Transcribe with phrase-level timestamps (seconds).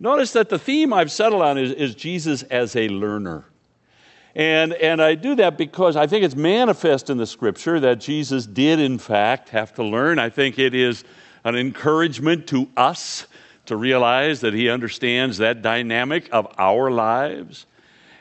[0.00, 3.44] Notice that the theme I've settled on is, is Jesus as a learner.
[4.34, 8.46] And, and I do that because I think it's manifest in the scripture that Jesus
[8.46, 10.18] did, in fact, have to learn.
[10.18, 11.04] I think it is
[11.44, 13.26] an encouragement to us
[13.66, 17.66] to realize that he understands that dynamic of our lives.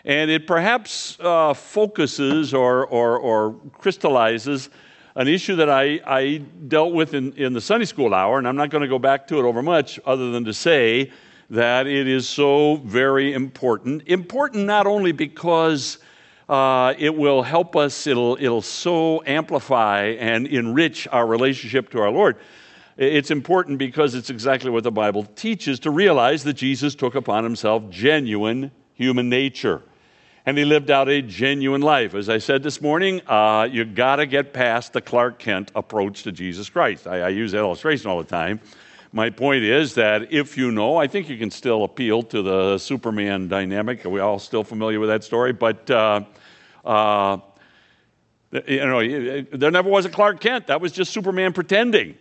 [0.05, 4.69] And it perhaps uh, focuses or, or, or crystallizes
[5.15, 6.37] an issue that I, I
[6.67, 9.27] dealt with in, in the Sunday school hour, and I'm not going to go back
[9.27, 11.11] to it over much other than to say
[11.49, 14.07] that it is so very important.
[14.07, 15.99] Important not only because
[16.49, 22.11] uh, it will help us, it'll, it'll so amplify and enrich our relationship to our
[22.11, 22.37] Lord.
[22.97, 27.43] It's important because it's exactly what the Bible teaches to realize that Jesus took upon
[27.43, 29.81] himself genuine human nature.
[30.45, 32.13] And he lived out a genuine life.
[32.13, 36.23] As I said this morning, uh, you got to get past the Clark Kent approach
[36.23, 37.07] to Jesus Christ.
[37.07, 38.59] I, I use that illustration all the time.
[39.15, 42.79] My point is that if you know, I think you can still appeal to the
[42.79, 44.03] Superman dynamic.
[44.07, 45.53] Are we all still familiar with that story?
[45.53, 46.21] But, uh,
[46.83, 47.37] uh,
[48.65, 50.65] you know, there never was a Clark Kent.
[50.65, 52.17] That was just Superman pretending.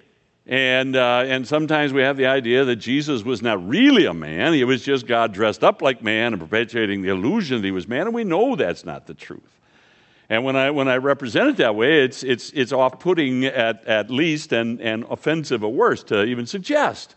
[0.47, 4.53] And, uh, and sometimes we have the idea that Jesus was not really a man.
[4.53, 7.89] He was just God dressed up like man and perpetuating the illusion that he was
[7.89, 8.03] man.
[8.03, 9.62] And we know that's not the truth.
[10.29, 13.85] And when I, when I represent it that way, it's, it's, it's off putting at,
[13.87, 17.17] at least and, and offensive at worst to even suggest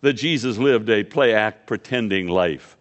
[0.00, 2.76] that Jesus lived a play act pretending life.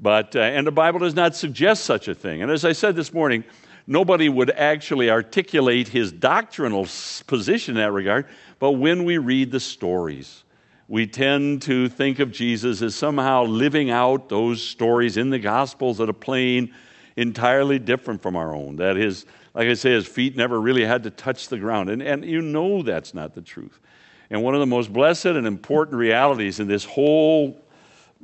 [0.00, 2.42] But, uh, and the Bible does not suggest such a thing.
[2.42, 3.44] And as I said this morning,
[3.86, 6.86] nobody would actually articulate his doctrinal
[7.26, 8.26] position in that regard.
[8.58, 10.44] But when we read the stories,
[10.88, 15.98] we tend to think of Jesus as somehow living out those stories in the Gospels
[15.98, 16.74] that are plain
[17.16, 18.76] entirely different from our own.
[18.76, 21.90] That his, like I say, his feet never really had to touch the ground.
[21.90, 23.78] And, and you know that's not the truth.
[24.30, 27.60] And one of the most blessed and important realities in this whole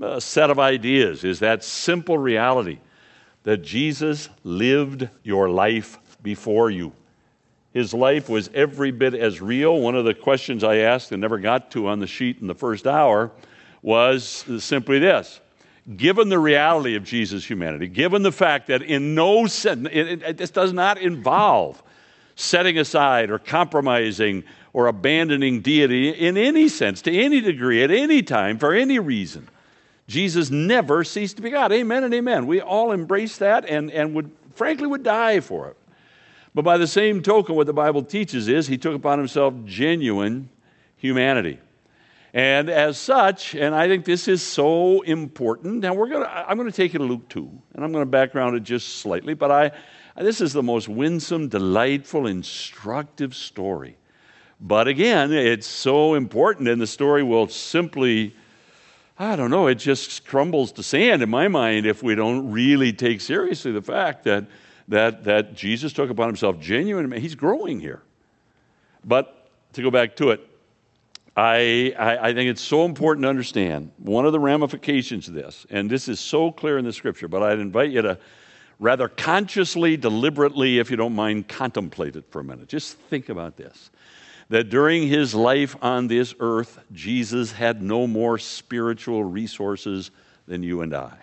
[0.00, 2.78] uh, set of ideas is that simple reality
[3.42, 6.92] that Jesus lived your life before you.
[7.72, 9.80] His life was every bit as real.
[9.80, 12.54] One of the questions I asked and never got to on the sheet in the
[12.54, 13.30] first hour
[13.82, 15.40] was simply this
[15.96, 20.36] given the reality of Jesus' humanity, given the fact that in no sense, it, it,
[20.36, 21.82] this does not involve
[22.36, 28.22] setting aside or compromising or abandoning deity in any sense, to any degree, at any
[28.22, 29.48] time, for any reason.
[30.06, 31.72] Jesus never ceased to be God.
[31.72, 32.46] Amen and amen.
[32.46, 35.76] We all embrace that and, and would, frankly, would die for it.
[36.54, 40.48] But by the same token, what the Bible teaches is he took upon himself genuine
[40.96, 41.58] humanity.
[42.32, 46.70] And as such, and I think this is so important, and we're gonna, I'm going
[46.70, 49.50] to take it to Luke 2, and I'm going to background it just slightly, but
[49.50, 49.72] I,
[50.16, 53.96] this is the most winsome, delightful, instructive story.
[54.60, 58.36] But again, it's so important, and the story will simply,
[59.18, 62.92] I don't know, it just crumbles to sand in my mind if we don't really
[62.92, 64.46] take seriously the fact that,
[64.86, 68.02] that, that Jesus took upon himself genuine, he's growing here.
[69.04, 70.46] But to go back to it,
[71.40, 75.66] I, I, I, think it's so important to understand one of the ramifications of this,
[75.70, 78.18] and this is so clear in the scripture, but I'd invite you to
[78.78, 82.68] rather consciously, deliberately, if you don't mind, contemplate it for a minute.
[82.68, 83.90] Just think about this.
[84.50, 90.10] That during his life on this earth, Jesus had no more spiritual resources
[90.46, 91.16] than you and I.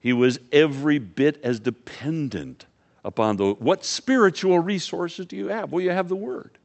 [0.00, 2.66] He was every bit as dependent
[3.02, 5.72] upon the what spiritual resources do you have?
[5.72, 6.57] Well, you have the Word.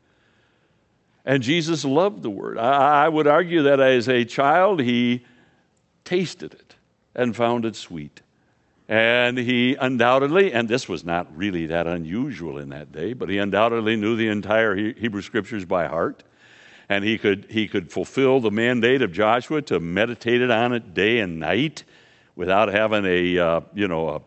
[1.25, 2.57] And Jesus loved the word.
[2.57, 5.25] I, I would argue that as a child, he
[6.03, 6.75] tasted it
[7.16, 8.22] and found it sweet.
[8.89, 13.38] And he undoubtedly, and this was not really that unusual in that day, but he
[13.38, 16.23] undoubtedly knew the entire Hebrew scriptures by heart.
[16.89, 20.94] And he could, he could fulfill the mandate of Joshua to meditate it on it
[20.94, 21.85] day and night
[22.35, 24.22] without having a, uh, you know, a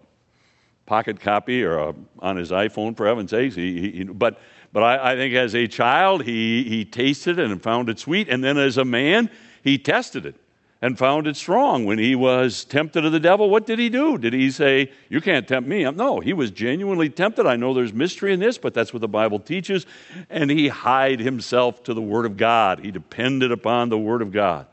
[0.86, 3.54] pocket copy or a, on his iPhone, for heaven's sakes.
[3.54, 4.40] He, he, but
[4.76, 8.28] but I, I think as a child, he, he tasted it and found it sweet.
[8.28, 9.31] And then as a man,
[9.64, 10.34] he tested it
[10.82, 11.87] and found it strong.
[11.87, 14.18] When he was tempted of the devil, what did he do?
[14.18, 15.91] Did he say, You can't tempt me?
[15.92, 17.47] No, he was genuinely tempted.
[17.47, 19.86] I know there's mystery in this, but that's what the Bible teaches.
[20.28, 24.30] And he hied himself to the Word of God, he depended upon the Word of
[24.30, 24.66] God.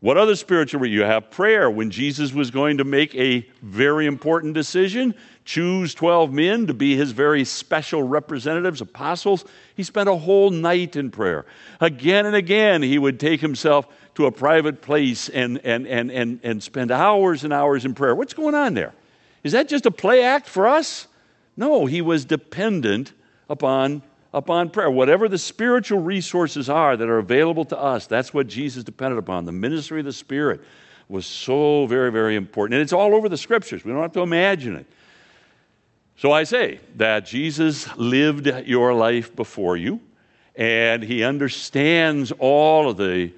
[0.00, 0.86] What other spiritual?
[0.86, 1.68] You have prayer.
[1.70, 5.14] When Jesus was going to make a very important decision,
[5.48, 10.94] choose 12 men to be his very special representatives, apostles, he spent a whole night
[10.94, 11.46] in prayer.
[11.80, 16.40] Again and again, he would take himself to a private place and, and, and, and,
[16.42, 18.14] and spend hours and hours in prayer.
[18.14, 18.92] What's going on there?
[19.42, 21.06] Is that just a play act for us?
[21.56, 23.14] No, he was dependent
[23.48, 24.02] upon,
[24.34, 24.90] upon prayer.
[24.90, 29.46] Whatever the spiritual resources are that are available to us, that's what Jesus depended upon
[29.46, 30.60] the ministry of the Spirit
[31.08, 32.74] was so very, very important.
[32.74, 33.82] And it's all over the scriptures.
[33.82, 34.84] We don't have to imagine it.
[36.18, 40.00] So I say that Jesus lived your life before you,
[40.56, 43.32] and he understands all of the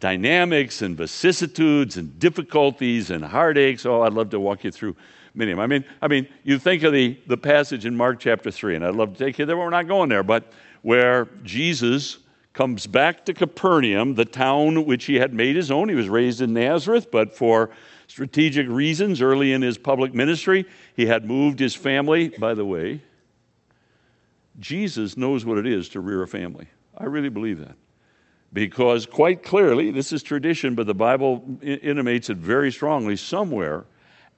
[0.00, 3.86] dynamics and vicissitudes and difficulties and heartaches.
[3.86, 4.96] Oh, I'd love to walk you through
[5.36, 5.62] many of them.
[5.62, 8.84] I mean, I mean, you think of the, the passage in Mark chapter 3, and
[8.84, 10.52] I'd love to take you there, but we're not going there, but
[10.82, 12.18] where Jesus
[12.52, 15.88] comes back to Capernaum, the town which he had made his own.
[15.88, 17.70] He was raised in Nazareth, but for
[18.06, 22.28] strategic reasons early in his public ministry, he had moved his family.
[22.28, 23.02] By the way,
[24.58, 26.68] Jesus knows what it is to rear a family.
[26.96, 27.76] I really believe that.
[28.52, 33.84] Because quite clearly, this is tradition, but the Bible intimates it very strongly somewhere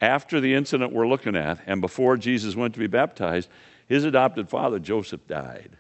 [0.01, 3.49] after the incident we're looking at and before Jesus went to be baptized,
[3.89, 5.77] his adopted father, Joseph, died.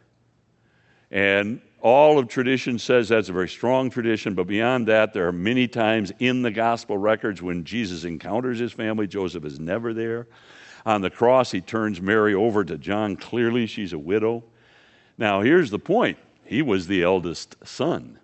[1.11, 5.33] And all of tradition says that's a very strong tradition, but beyond that, there are
[5.33, 9.07] many times in the gospel records when Jesus encounters his family.
[9.07, 10.27] Joseph is never there.
[10.85, 13.15] On the cross, he turns Mary over to John.
[13.15, 14.43] Clearly, she's a widow.
[15.17, 18.19] Now, here's the point he was the eldest son.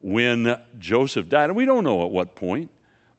[0.00, 2.70] When Joseph died, and we don't know at what point,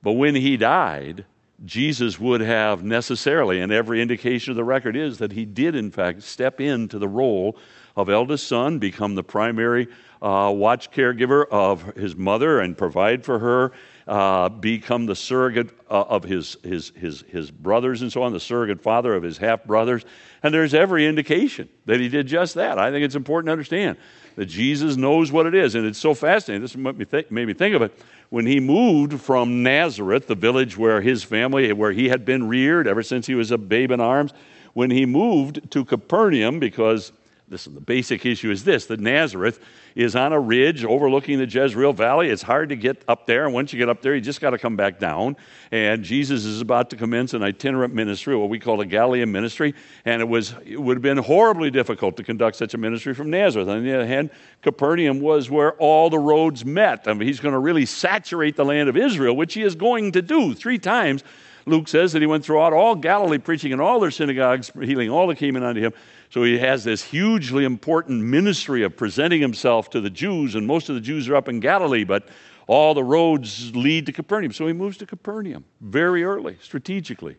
[0.01, 1.23] but when he died,
[1.65, 5.91] Jesus would have necessarily, and every indication of the record is that he did, in
[5.91, 7.57] fact, step into the role
[7.95, 9.87] of eldest son, become the primary
[10.21, 13.71] uh, watch caregiver of his mother and provide for her,
[14.07, 18.39] uh, become the surrogate uh, of his, his, his, his brothers and so on, the
[18.39, 20.03] surrogate father of his half brothers.
[20.41, 22.79] And there's every indication that he did just that.
[22.79, 23.97] I think it's important to understand
[24.35, 25.75] that Jesus knows what it is.
[25.75, 26.61] And it's so fascinating.
[26.61, 27.93] This made me, think, made me think of it.
[28.29, 32.87] When he moved from Nazareth, the village where his family, where he had been reared
[32.87, 34.33] ever since he was a babe in arms,
[34.73, 37.11] when he moved to Capernaum, because
[37.53, 39.59] Listen, the basic issue is this that Nazareth
[39.93, 42.29] is on a ridge overlooking the Jezreel Valley.
[42.29, 44.49] It's hard to get up there, and once you get up there, you just got
[44.49, 45.35] to come back down.
[45.71, 49.75] And Jesus is about to commence an itinerant ministry, what we call a Galilean ministry,
[50.03, 53.29] and it, was, it would have been horribly difficult to conduct such a ministry from
[53.29, 53.67] Nazareth.
[53.67, 54.31] On the other hand,
[54.63, 57.07] Capernaum was where all the roads met.
[57.07, 60.13] I mean, he's going to really saturate the land of Israel, which he is going
[60.13, 61.23] to do three times.
[61.65, 65.27] Luke says that he went throughout all Galilee, preaching in all their synagogues, healing all
[65.27, 65.93] that came in unto him.
[66.33, 70.89] So he has this hugely important ministry of presenting himself to the Jews, and most
[70.89, 72.27] of the Jews are up in Galilee, but
[72.65, 74.51] all the roads lead to Capernaum.
[74.51, 77.37] So he moves to Capernaum very early, strategically.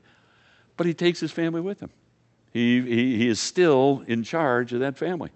[0.77, 1.91] But he takes his family with him.
[2.53, 5.31] He, he, he is still in charge of that family.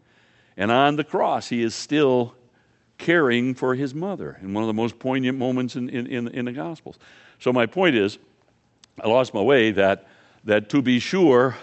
[0.56, 2.36] And on the cross, he is still
[2.96, 6.44] caring for his mother in one of the most poignant moments in, in, in, in
[6.44, 6.96] the Gospels.
[7.40, 8.18] So, my point is,
[9.02, 10.06] I lost my way that,
[10.44, 11.56] that to be sure,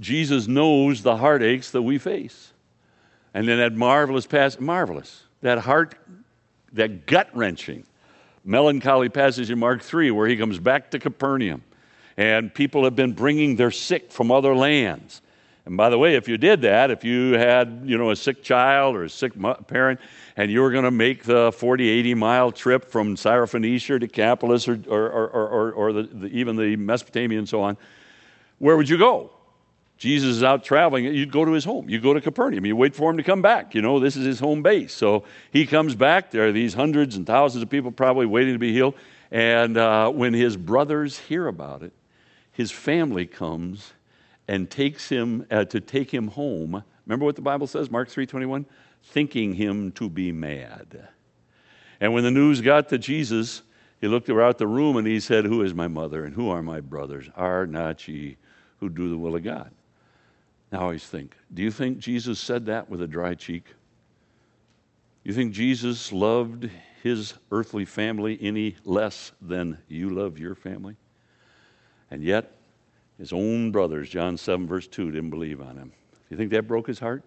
[0.00, 2.52] Jesus knows the heartaches that we face.
[3.34, 5.94] And then that marvelous passage, marvelous, that heart,
[6.72, 7.84] that gut wrenching,
[8.44, 11.62] melancholy passage in Mark 3 where he comes back to Capernaum
[12.16, 15.22] and people have been bringing their sick from other lands.
[15.66, 18.42] And by the way, if you did that, if you had, you know, a sick
[18.42, 19.32] child or a sick
[19.68, 20.00] parent,
[20.36, 24.66] and you were going to make the 40, 80 mile trip from Syrophoenicia to Decapolis
[24.66, 27.76] or, or, or, or, or the, the, even the Mesopotamia and so on,
[28.58, 29.30] where would you go?
[30.00, 31.90] Jesus is out traveling, you'd go to his home.
[31.90, 32.64] You go to Capernaum.
[32.64, 33.74] You wait for him to come back.
[33.74, 34.94] You know, this is his home base.
[34.94, 36.30] So he comes back.
[36.30, 38.94] There are these hundreds and thousands of people probably waiting to be healed.
[39.30, 41.92] And uh, when his brothers hear about it,
[42.50, 43.92] his family comes
[44.48, 46.82] and takes him uh, to take him home.
[47.04, 48.64] Remember what the Bible says, Mark 3:21,
[49.02, 51.08] thinking him to be mad.
[52.00, 53.60] And when the news got to Jesus,
[54.00, 56.62] he looked around the room and he said, "Who is my mother and who are
[56.62, 57.28] my brothers?
[57.36, 58.38] Are not ye
[58.78, 59.70] who do the will of God?"
[60.72, 63.64] Now I always think, do you think Jesus said that with a dry cheek?
[65.24, 66.70] You think Jesus loved
[67.02, 70.96] his earthly family any less than you love your family?
[72.10, 72.56] And yet,
[73.18, 75.88] his own brothers, John 7, verse 2, didn't believe on him.
[76.12, 77.22] Do you think that broke his heart?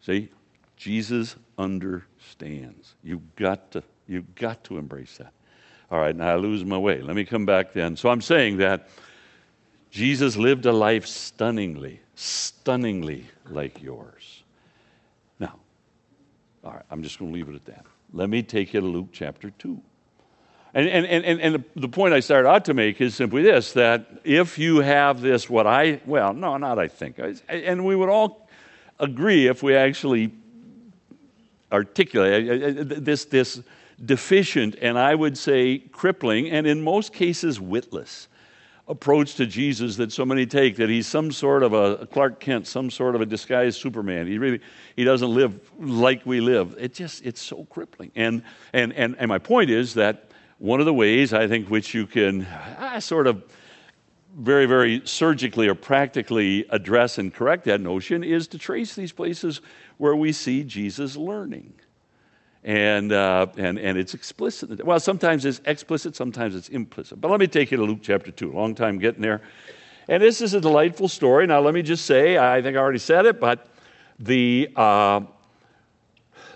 [0.00, 0.30] See,
[0.76, 2.94] Jesus understands.
[3.02, 5.32] You've got to, you've got to embrace that.
[5.90, 7.02] All right, now I lose my way.
[7.02, 7.96] Let me come back then.
[7.96, 8.88] So I'm saying that
[9.90, 14.42] Jesus lived a life stunningly, stunningly like yours.
[15.38, 15.56] Now,
[16.62, 17.86] all right, I'm just going to leave it at that.
[18.12, 19.80] Let me take you to Luke chapter 2.
[20.74, 24.06] And, and, and, and the point I started out to make is simply this that
[24.22, 28.48] if you have this, what I, well, no, not I think, and we would all
[28.98, 30.30] agree if we actually
[31.72, 33.62] articulate this, this
[34.04, 38.28] deficient and I would say crippling and in most cases witless
[38.90, 42.66] approach to Jesus that so many take that he's some sort of a Clark Kent,
[42.66, 44.26] some sort of a disguised Superman.
[44.26, 44.60] He really
[44.96, 46.74] he doesn't live like we live.
[46.78, 48.10] It just it's so crippling.
[48.16, 48.42] And
[48.72, 52.06] and and, and my point is that one of the ways I think which you
[52.06, 53.44] can uh, sort of
[54.36, 59.60] very, very surgically or practically address and correct that notion is to trace these places
[59.96, 61.74] where we see Jesus learning.
[62.62, 64.84] And, uh, and, and it's explicit.
[64.84, 67.20] Well, sometimes it's explicit, sometimes it's implicit.
[67.20, 68.52] But let me take you to Luke chapter 2.
[68.52, 69.40] Long time getting there.
[70.08, 71.46] And this is a delightful story.
[71.46, 73.68] Now, let me just say, I think I already said it, but
[74.18, 75.20] the, uh,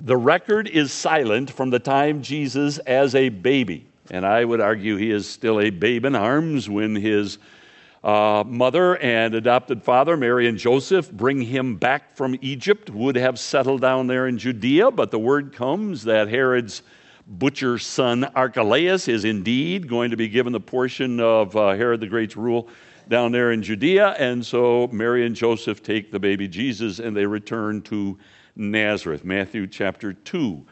[0.00, 3.86] the record is silent from the time Jesus as a baby.
[4.10, 7.38] And I would argue he is still a babe in arms when his
[8.04, 13.38] uh, mother and adopted father, Mary and Joseph, bring him back from Egypt, would have
[13.38, 16.82] settled down there in Judea, but the word comes that Herod's
[17.26, 22.06] butcher son Archelaus is indeed going to be given the portion of uh, Herod the
[22.06, 22.68] Great's rule
[23.08, 24.08] down there in Judea.
[24.18, 28.18] And so Mary and Joseph take the baby Jesus and they return to
[28.54, 30.62] Nazareth, Matthew chapter 2.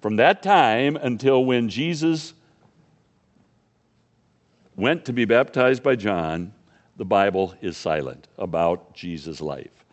[0.00, 2.34] From that time until when Jesus
[4.74, 6.52] went to be baptized by John,
[7.00, 9.86] the Bible is silent about Jesus' life.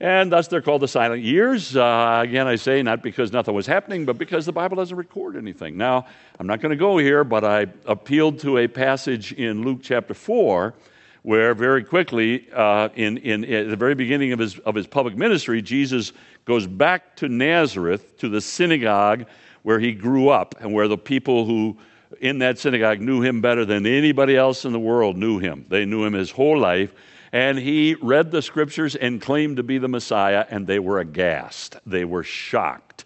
[0.00, 1.76] And thus they're called the silent years.
[1.76, 5.36] Uh, again, I say not because nothing was happening, but because the Bible doesn't record
[5.36, 5.76] anything.
[5.76, 6.06] Now,
[6.40, 10.12] I'm not going to go here, but I appealed to a passage in Luke chapter
[10.12, 10.74] 4
[11.22, 15.16] where very quickly, uh, in, in, at the very beginning of his, of his public
[15.16, 16.12] ministry, Jesus
[16.46, 19.24] goes back to Nazareth, to the synagogue
[19.62, 21.76] where he grew up, and where the people who
[22.20, 25.64] in that synagogue knew him better than anybody else in the world knew him.
[25.68, 26.92] They knew him his whole life.
[27.32, 31.76] And he read the scriptures and claimed to be the Messiah, and they were aghast.
[31.86, 33.04] They were shocked.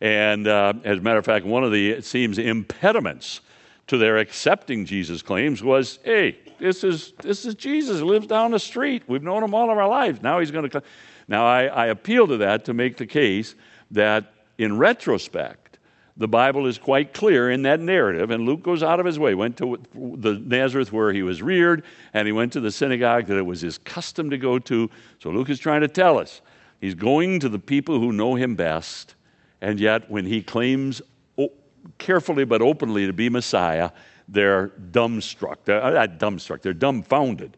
[0.00, 3.40] And uh, as a matter of fact, one of the, it seems, impediments
[3.86, 7.98] to their accepting Jesus' claims was hey, this is, this is Jesus.
[7.98, 9.04] He lives down the street.
[9.06, 10.20] We've known him all of our lives.
[10.22, 10.82] Now he's going to come.
[11.28, 13.54] Now, I, I appeal to that to make the case
[13.92, 15.59] that in retrospect,
[16.20, 19.34] the Bible is quite clear in that narrative, and Luke goes out of his way,
[19.34, 23.38] went to the Nazareth where he was reared, and he went to the synagogue that
[23.38, 24.90] it was his custom to go to.
[25.18, 26.42] So Luke is trying to tell us
[26.78, 29.14] he's going to the people who know him best,
[29.62, 31.00] and yet when he claims
[31.96, 33.90] carefully but openly to be Messiah,
[34.28, 35.56] they're dumbstruck.
[35.64, 37.56] They're uh, not dumbstruck, they're dumbfounded.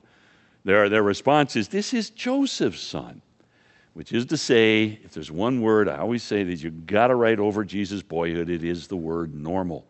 [0.65, 3.23] Their, their response is, This is Joseph's son
[3.95, 7.15] which is to say, if there's one word I always say that you've got to
[7.15, 9.87] write over Jesus' boyhood, it is the word normal.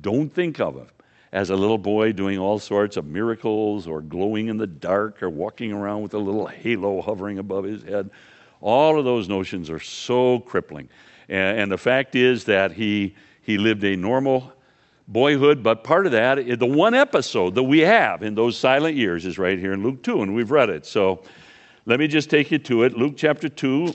[0.00, 0.88] Don't think of him
[1.32, 5.30] as a little boy doing all sorts of miracles or glowing in the dark or
[5.30, 8.10] walking around with a little halo hovering above his head.
[8.60, 10.88] All of those notions are so crippling.
[11.28, 14.52] And, the fact is that he, he lived a normal
[15.08, 19.24] boyhood, but part of that, the one episode that we have in those silent years
[19.24, 20.84] is right here in Luke 2, and we've read it.
[20.84, 21.22] So,
[21.84, 22.96] let me just take you to it.
[22.96, 23.92] Luke chapter 2,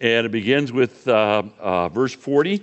[0.00, 2.62] and it begins with uh, uh, verse 40,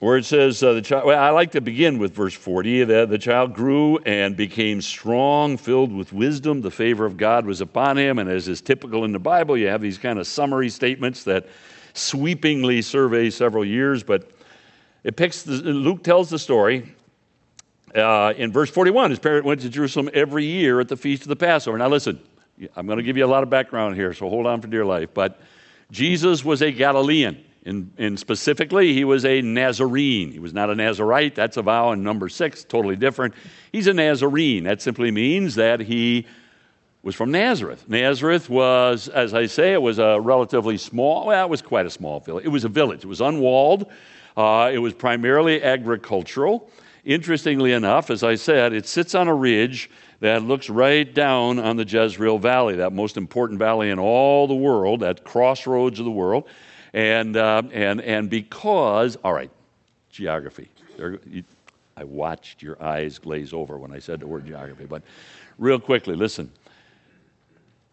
[0.00, 2.84] where it says, uh, the child, well, I like to begin with verse 40.
[2.84, 6.60] The, the child grew and became strong, filled with wisdom.
[6.60, 8.18] The favor of God was upon him.
[8.18, 11.46] And as is typical in the Bible, you have these kind of summary statements that
[11.92, 14.32] sweepingly survey several years, but
[15.04, 16.92] it picks the, Luke tells the story
[17.94, 21.28] uh, in verse 41, his parents went to Jerusalem every year at the feast of
[21.28, 21.78] the Passover.
[21.78, 22.20] Now, listen,
[22.76, 24.84] I'm going to give you a lot of background here, so hold on for dear
[24.84, 25.10] life.
[25.14, 25.40] But
[25.90, 30.32] Jesus was a Galilean, and, and specifically, he was a Nazarene.
[30.32, 31.34] He was not a Nazarite.
[31.34, 33.34] That's a vow in number six, totally different.
[33.70, 34.64] He's a Nazarene.
[34.64, 36.26] That simply means that he
[37.04, 37.88] was from Nazareth.
[37.88, 41.90] Nazareth was, as I say, it was a relatively small, well, it was quite a
[41.90, 42.44] small village.
[42.44, 43.90] It was a village, it was unwalled,
[44.36, 46.70] uh, it was primarily agricultural.
[47.04, 51.76] Interestingly enough, as I said, it sits on a ridge that looks right down on
[51.76, 56.10] the Jezreel Valley, that most important valley in all the world, that crossroads of the
[56.10, 56.44] world.
[56.94, 59.50] And, uh, and, and because, all right,
[60.10, 60.70] geography.
[61.96, 64.86] I watched your eyes glaze over when I said the word geography.
[64.86, 65.02] But
[65.58, 66.50] real quickly, listen.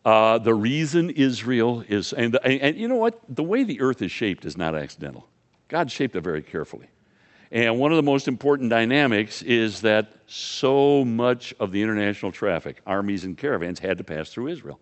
[0.04, 3.20] Uh, the reason Israel is, and, and, and you know what?
[3.30, 5.28] The way the earth is shaped is not accidental.
[5.72, 6.88] God shaped it very carefully.
[7.50, 12.82] And one of the most important dynamics is that so much of the international traffic,
[12.86, 14.82] armies and caravans, had to pass through Israel.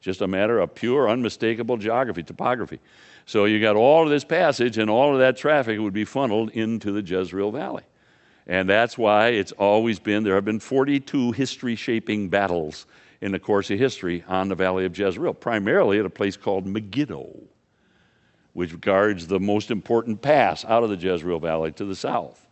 [0.00, 2.80] Just a matter of pure, unmistakable geography, topography.
[3.26, 6.50] So you got all of this passage, and all of that traffic would be funneled
[6.50, 7.84] into the Jezreel Valley.
[8.48, 12.86] And that's why it's always been, there have been 42 history shaping battles
[13.20, 16.66] in the course of history on the Valley of Jezreel, primarily at a place called
[16.66, 17.30] Megiddo
[18.54, 22.46] which guards the most important pass out of the Jezreel Valley to the south.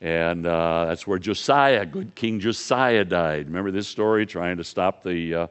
[0.00, 3.46] And uh, that's where Josiah, good King Josiah, died.
[3.46, 5.46] Remember this story, trying to stop the uh,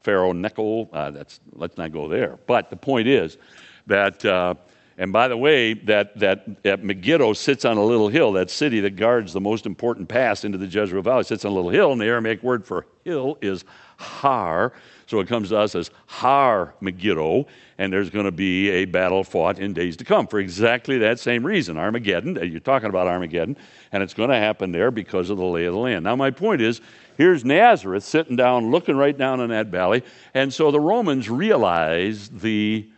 [0.00, 0.88] Pharaoh Necho?
[0.92, 2.38] Uh, that's, let's not go there.
[2.46, 3.38] But the point is
[3.86, 4.54] that uh,
[4.98, 8.32] And by the way, that, that, that Megiddo sits on a little hill.
[8.32, 11.54] That city that guards the most important pass into the Jezreel Valley sits on a
[11.54, 13.64] little hill, and the Aramaic word for hill is
[13.96, 14.72] Har.
[15.06, 17.46] So it comes to us as Har Megiddo,
[17.82, 21.18] and there's going to be a battle fought in days to come for exactly that
[21.18, 22.38] same reason Armageddon.
[22.48, 23.56] You're talking about Armageddon,
[23.90, 26.04] and it's going to happen there because of the lay of the land.
[26.04, 26.80] Now, my point is
[27.18, 32.38] here's Nazareth sitting down, looking right down in that valley, and so the Romans realized
[32.38, 32.88] the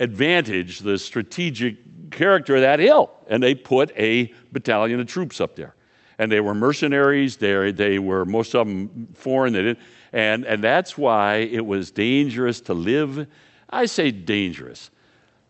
[0.00, 5.54] advantage, the strategic character of that hill, and they put a battalion of troops up
[5.54, 5.76] there.
[6.18, 9.78] And they were mercenaries, they, they were most of them foreign, they didn't,
[10.12, 13.28] and, and that's why it was dangerous to live.
[13.74, 14.90] I say dangerous.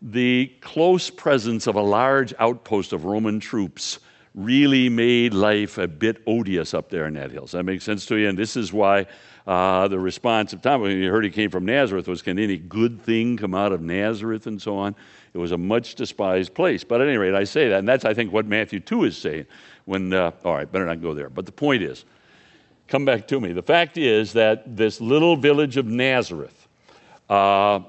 [0.01, 3.99] The close presence of a large outpost of Roman troops
[4.33, 7.43] really made life a bit odious up there in that hill.
[7.43, 8.27] Does that make sense to you?
[8.27, 9.05] And this is why
[9.45, 12.57] uh, the response of Thomas, when you heard he came from Nazareth, was can any
[12.57, 14.95] good thing come out of Nazareth and so on?
[15.33, 16.83] It was a much despised place.
[16.83, 19.17] But at any rate, I say that, and that's, I think, what Matthew 2 is
[19.17, 19.45] saying.
[19.85, 21.29] When, uh, all right, better not go there.
[21.29, 22.05] But the point is,
[22.87, 23.53] come back to me.
[23.53, 26.67] The fact is that this little village of Nazareth,
[27.29, 27.81] uh,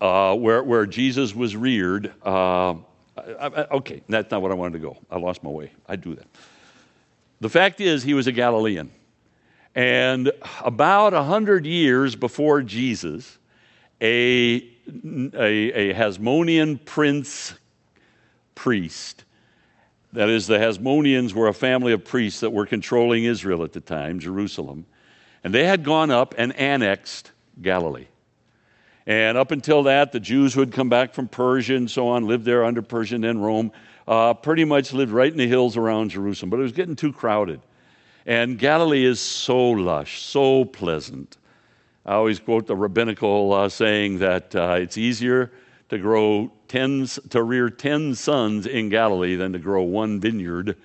[0.00, 2.74] uh where, where Jesus was reared, uh,
[3.16, 4.96] I, I, okay, that's not what I wanted to go.
[5.10, 5.72] I lost my way.
[5.88, 6.26] I do that.
[7.40, 8.90] The fact is, he was a Galilean.
[9.74, 10.32] And
[10.64, 13.38] about a hundred years before Jesus,
[14.00, 17.54] a, a, a Hasmonean prince
[18.54, 19.24] priest,
[20.14, 23.80] that is, the Hasmoneans were a family of priests that were controlling Israel at the
[23.80, 24.86] time, Jerusalem,
[25.44, 28.06] and they had gone up and annexed Galilee.
[29.06, 32.26] And up until that, the Jews who had come back from Persia and so on
[32.26, 33.70] lived there under Persia and Rome,
[34.08, 36.50] uh, pretty much lived right in the hills around Jerusalem.
[36.50, 37.60] But it was getting too crowded.
[38.26, 41.36] And Galilee is so lush, so pleasant.
[42.04, 45.52] I always quote the rabbinical uh, saying that uh, it's easier
[45.88, 50.76] to grow ten, to rear ten sons in Galilee than to grow one vineyard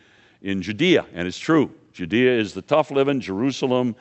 [0.43, 1.07] in Judea.
[1.13, 1.71] And it's true.
[1.93, 3.95] Judea is the tough living, Jerusalem,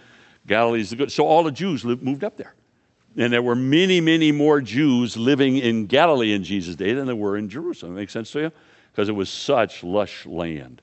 [0.46, 1.12] Galilee is the good.
[1.12, 2.54] So all the Jews lived, moved up there.
[3.16, 7.16] And there were many, many more Jews living in Galilee in Jesus' day than there
[7.16, 7.94] were in Jerusalem.
[7.94, 8.52] Make sense to you?
[8.92, 10.80] Because it was such lush land.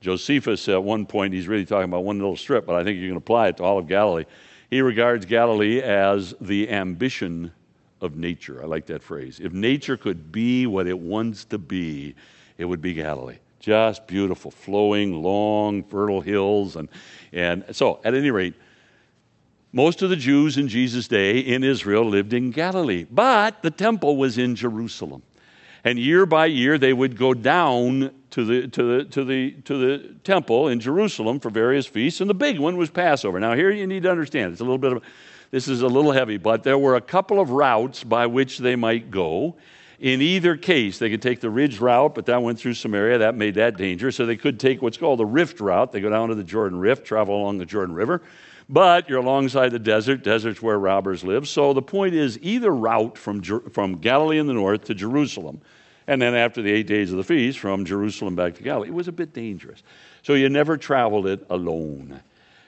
[0.00, 3.08] Josephus, at one point, he's really talking about one little strip, but I think you
[3.08, 4.24] can apply it to all of Galilee.
[4.70, 7.52] He regards Galilee as the ambition
[8.00, 8.62] of nature.
[8.62, 9.40] I like that phrase.
[9.40, 12.14] If nature could be what it wants to be,
[12.58, 13.38] it would be Galilee.
[13.60, 16.76] Just beautiful, flowing, long, fertile hills.
[16.76, 16.88] And,
[17.32, 18.54] and so, at any rate,
[19.72, 24.16] most of the Jews in Jesus' day in Israel lived in Galilee, but the temple
[24.16, 25.22] was in Jerusalem.
[25.84, 29.78] And year by year, they would go down to the, to, the, to, the, to
[29.78, 33.38] the temple in Jerusalem for various feasts, and the big one was Passover.
[33.38, 35.02] Now, here you need to understand it's a little bit of,
[35.50, 38.76] this is a little heavy, but there were a couple of routes by which they
[38.76, 39.56] might go.
[39.98, 43.18] In either case, they could take the ridge route, but that went through Samaria.
[43.18, 44.14] That made that dangerous.
[44.14, 45.90] So they could take what's called the rift route.
[45.90, 48.22] They go down to the Jordan Rift, travel along the Jordan River.
[48.68, 50.22] But you're alongside the desert.
[50.22, 51.48] Desert's where robbers live.
[51.48, 55.62] So the point is either route from, from Galilee in the north to Jerusalem,
[56.06, 58.94] and then after the eight days of the feast, from Jerusalem back to Galilee, it
[58.94, 59.82] was a bit dangerous.
[60.22, 62.20] So you never traveled it alone.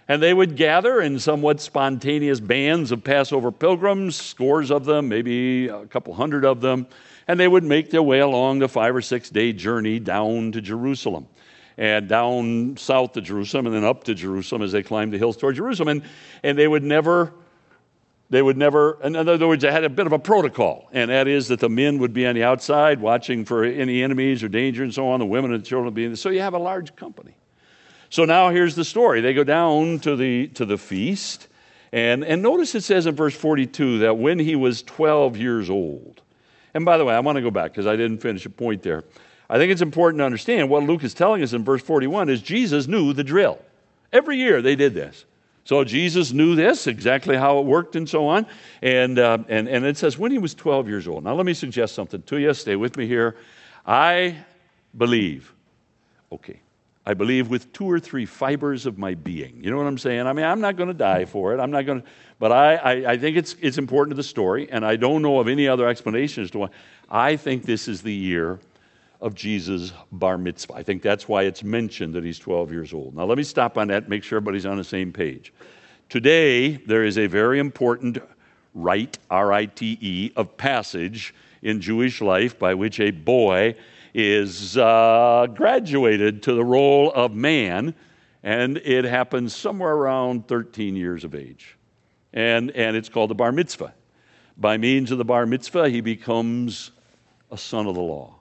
[0.08, 5.68] And they would gather in somewhat spontaneous bands of Passover pilgrims, scores of them, maybe
[5.68, 6.86] a couple hundred of them,
[7.28, 10.60] and they would make their way along the five or six day journey down to
[10.60, 11.28] Jerusalem
[11.80, 15.38] and down south to Jerusalem and then up to Jerusalem as they climbed the hills
[15.38, 15.88] toward Jerusalem.
[15.88, 16.02] And,
[16.42, 17.32] and they would never,
[18.28, 21.26] they would never, in other words, they had a bit of a protocol, and that
[21.26, 24.82] is that the men would be on the outside watching for any enemies or danger
[24.82, 25.20] and so on.
[25.20, 26.14] The women and the children would be in.
[26.16, 27.34] So you have a large company.
[28.10, 29.22] So now here's the story.
[29.22, 31.48] They go down to the, to the feast.
[31.92, 36.20] And, and notice it says in verse 42 that when he was 12 years old,
[36.74, 38.82] and by the way, I want to go back because I didn't finish a point
[38.82, 39.04] there.
[39.50, 42.40] I think it's important to understand what Luke is telling us in verse 41 is
[42.40, 43.58] Jesus knew the drill.
[44.12, 45.24] Every year they did this.
[45.64, 48.46] So Jesus knew this, exactly how it worked and so on.
[48.80, 51.24] And, uh, and, and it says when he was 12 years old.
[51.24, 52.54] Now let me suggest something to you.
[52.54, 53.36] Stay with me here.
[53.84, 54.36] I
[54.96, 55.52] believe,
[56.30, 56.60] okay,
[57.04, 59.64] I believe with two or three fibers of my being.
[59.64, 60.28] You know what I'm saying?
[60.28, 61.58] I mean, I'm not going to die for it.
[61.58, 62.08] I'm not going to,
[62.38, 65.40] but I, I, I, think it's, it's important to the story, and I don't know
[65.40, 66.68] of any other explanation as to why.
[67.10, 68.60] I think this is the year
[69.20, 70.74] of Jesus' bar mitzvah.
[70.74, 73.14] I think that's why it's mentioned that he's 12 years old.
[73.14, 75.52] Now, let me stop on that, make sure everybody's on the same page.
[76.08, 78.18] Today, there is a very important
[78.74, 83.76] rite, R I T E, of passage in Jewish life by which a boy
[84.14, 87.94] is uh, graduated to the role of man,
[88.42, 91.76] and it happens somewhere around 13 years of age.
[92.32, 93.92] And, and it's called the bar mitzvah.
[94.56, 96.90] By means of the bar mitzvah, he becomes
[97.50, 98.39] a son of the law.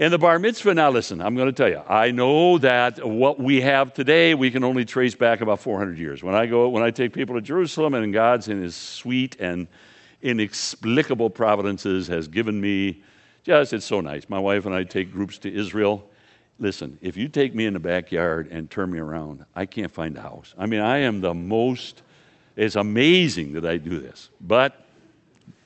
[0.00, 3.38] And the bar mitzvah, now listen, I'm going to tell you, I know that what
[3.38, 6.22] we have today, we can only trace back about 400 years.
[6.22, 9.68] When I go, when I take people to Jerusalem and God's in his sweet and
[10.22, 13.02] inexplicable providences has given me
[13.42, 14.26] just, it's so nice.
[14.30, 16.08] My wife and I take groups to Israel.
[16.58, 20.16] Listen, if you take me in the backyard and turn me around, I can't find
[20.16, 20.54] a house.
[20.56, 22.00] I mean, I am the most,
[22.56, 24.30] it's amazing that I do this.
[24.40, 24.82] But,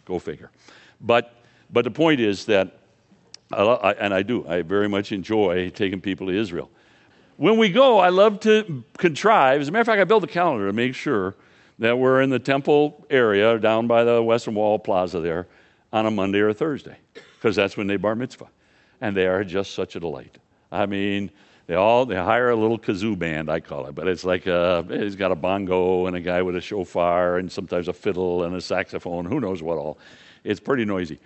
[0.04, 0.50] go figure.
[1.00, 1.36] But,
[1.70, 2.80] but the point is that
[3.52, 4.46] I, and I do.
[4.46, 6.70] I very much enjoy taking people to Israel.
[7.36, 9.60] When we go, I love to contrive.
[9.60, 11.34] As a matter of fact, I build a calendar to make sure
[11.78, 15.48] that we're in the temple area down by the Western Wall Plaza there
[15.92, 16.96] on a Monday or a Thursday,
[17.36, 18.48] because that's when they bar mitzvah.
[19.00, 20.38] And they are just such a delight.
[20.70, 21.30] I mean,
[21.66, 24.84] they all they hire a little kazoo band, I call it, but it's like a,
[24.88, 28.54] he's got a bongo and a guy with a shofar and sometimes a fiddle and
[28.54, 29.98] a saxophone, who knows what all.
[30.44, 31.18] It's pretty noisy.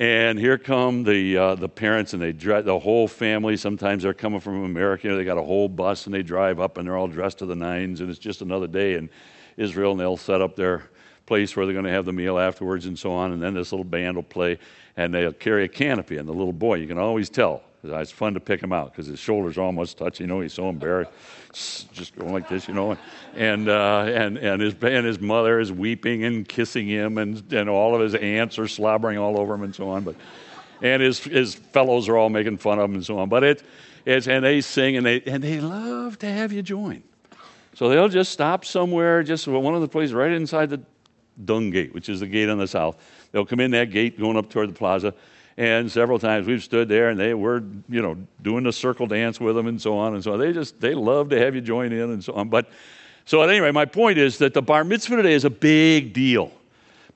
[0.00, 3.56] And here come the, uh, the parents, and they drive the whole family.
[3.56, 5.16] Sometimes they're coming from America.
[5.16, 7.56] They got a whole bus, and they drive up, and they're all dressed to the
[7.56, 8.00] nines.
[8.00, 9.10] And it's just another day in
[9.56, 10.88] Israel, and they'll set up their
[11.26, 13.32] place where they're going to have the meal afterwards, and so on.
[13.32, 14.58] And then this little band will play,
[14.96, 16.16] and they'll carry a canopy.
[16.16, 19.06] And the little boy, you can always tell it's fun to pick him out because
[19.06, 20.20] his shoulders almost touch.
[20.20, 21.12] You know, he's so embarrassed,
[21.92, 22.96] just going like this, you know.
[23.34, 27.68] And uh, and and his and his mother is weeping and kissing him, and and
[27.68, 30.02] all of his aunts are slobbering all over him, and so on.
[30.02, 30.16] But
[30.82, 33.28] and his his fellows are all making fun of him, and so on.
[33.28, 33.62] But it
[34.04, 37.02] it's and they sing and they and they love to have you join.
[37.74, 40.80] So they'll just stop somewhere, just one of the places right inside the
[41.44, 42.96] dung gate, which is the gate on the south.
[43.30, 45.14] They'll come in that gate going up toward the plaza
[45.58, 49.40] and several times we've stood there and they were, you know, doing the circle dance
[49.40, 50.38] with them and so on and so on.
[50.38, 52.48] They just, they love to have you join in and so on.
[52.48, 52.70] But,
[53.24, 56.52] so anyway, my point is that the bar mitzvah today is a big deal.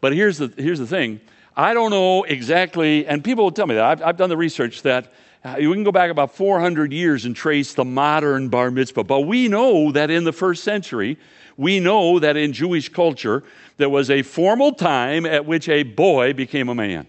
[0.00, 1.20] But here's the, here's the thing.
[1.56, 3.84] I don't know exactly, and people will tell me that.
[3.84, 5.12] I've, I've done the research that
[5.44, 9.04] uh, we can go back about 400 years and trace the modern bar mitzvah.
[9.04, 11.16] But we know that in the first century,
[11.56, 13.44] we know that in Jewish culture,
[13.76, 17.06] there was a formal time at which a boy became a man.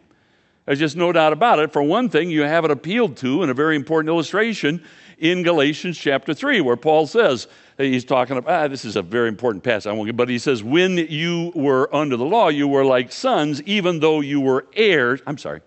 [0.66, 1.74] There's just no doubt about it.
[1.74, 4.82] For one thing, you have it appealed to in a very important illustration
[5.18, 7.48] in Galatians chapter 3, where Paul says,
[7.78, 10.40] he's talking about, ah, this is a very important passage, I won't get, but he
[10.40, 14.66] says, when you were under the law, you were like sons, even though you were
[14.74, 15.22] heirs.
[15.28, 15.62] I'm sorry.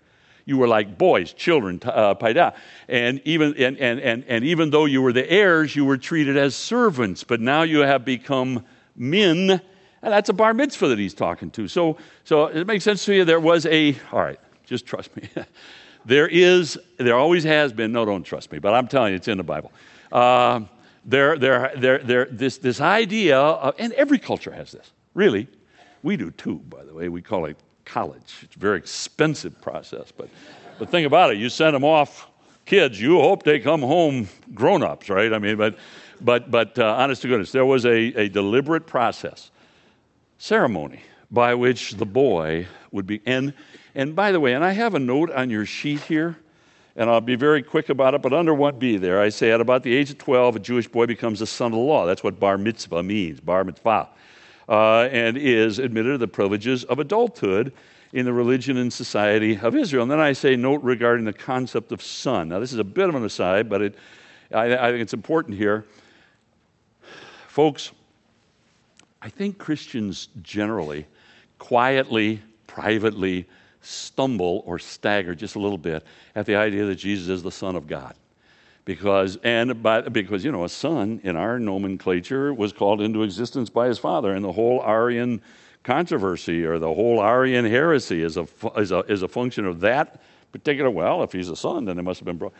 [0.45, 2.55] You were like boys, children, uh, paida.
[2.87, 6.37] And even, and, and, and, and even though you were the heirs, you were treated
[6.37, 7.23] as servants.
[7.23, 8.63] But now you have become
[8.95, 9.49] men.
[9.49, 11.67] And that's a bar mitzvah that he's talking to.
[11.67, 13.25] So, so it makes sense to you.
[13.25, 15.27] There was a, all right, just trust me.
[16.05, 19.27] there is, there always has been, no, don't trust me, but I'm telling you, it's
[19.27, 19.71] in the Bible.
[20.11, 20.61] Uh,
[21.05, 25.47] there, there, there, there, this, this idea, of, and every culture has this, really.
[26.03, 27.09] We do too, by the way.
[27.09, 28.41] We call it college.
[28.43, 30.29] It's a very expensive process, but,
[30.77, 31.37] but think about it.
[31.37, 32.27] You send them off,
[32.65, 35.31] kids, you hope they come home grown ups, right?
[35.31, 35.77] I mean, but,
[36.19, 39.49] but, but uh, honest to goodness, there was a, a deliberate process,
[40.37, 41.01] ceremony
[41.31, 43.53] by which the boy would be, and
[43.97, 46.37] and by the way, and I have a note on your sheet here,
[46.95, 49.81] and I'll be very quick about it, but under 1b there, I say at about
[49.81, 52.05] the age of 12, a Jewish boy becomes a son of the law.
[52.05, 54.07] That's what bar mitzvah means, bar mitzvah,
[54.69, 57.73] uh, and is admitted to the privileges of adulthood
[58.13, 60.03] in the religion and society of Israel.
[60.03, 62.49] And then I say, note regarding the concept of son.
[62.49, 63.95] Now, this is a bit of an aside, but it,
[64.53, 65.85] I, I think it's important here.
[67.47, 67.91] Folks,
[69.23, 71.07] I think Christians generally,
[71.57, 73.47] quietly, privately,
[73.87, 76.03] stumble or stagger just a little bit
[76.35, 78.15] at the idea that Jesus is the Son of God.
[78.85, 83.69] Because, and by, because, you know, a son in our nomenclature was called into existence
[83.69, 85.41] by his father, and the whole Arian
[85.83, 88.47] controversy or the whole Arian heresy is a,
[88.77, 90.21] is a, is a function of that
[90.51, 90.89] particular.
[90.89, 92.53] Well, if he's a son, then it must have been brought.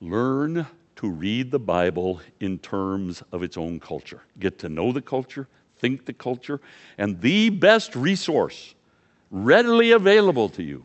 [0.00, 0.66] Learn
[0.96, 4.22] to read the Bible in terms of its own culture.
[4.38, 6.60] Get to know the culture, think the culture,
[6.98, 8.74] and the best resource
[9.30, 10.84] readily available to you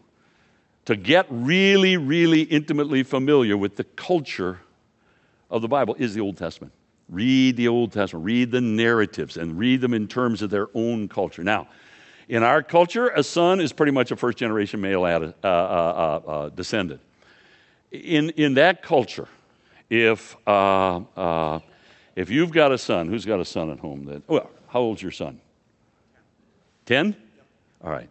[0.85, 4.59] to get really, really intimately familiar with the culture
[5.49, 6.73] of the Bible is the Old Testament.
[7.09, 11.07] Read the Old Testament, read the narratives, and read them in terms of their own
[11.07, 11.43] culture.
[11.43, 11.67] Now,
[12.27, 15.47] in our culture, a son is pretty much a first generation male ad, uh, uh,
[15.47, 17.01] uh, uh, descendant.
[17.91, 19.27] In, in that culture,
[19.89, 21.59] if, uh, uh,
[22.15, 24.05] if you've got a son, who's got a son at home?
[24.05, 25.39] That, well, how old's your son?
[26.85, 27.15] 10?
[27.83, 28.09] All right.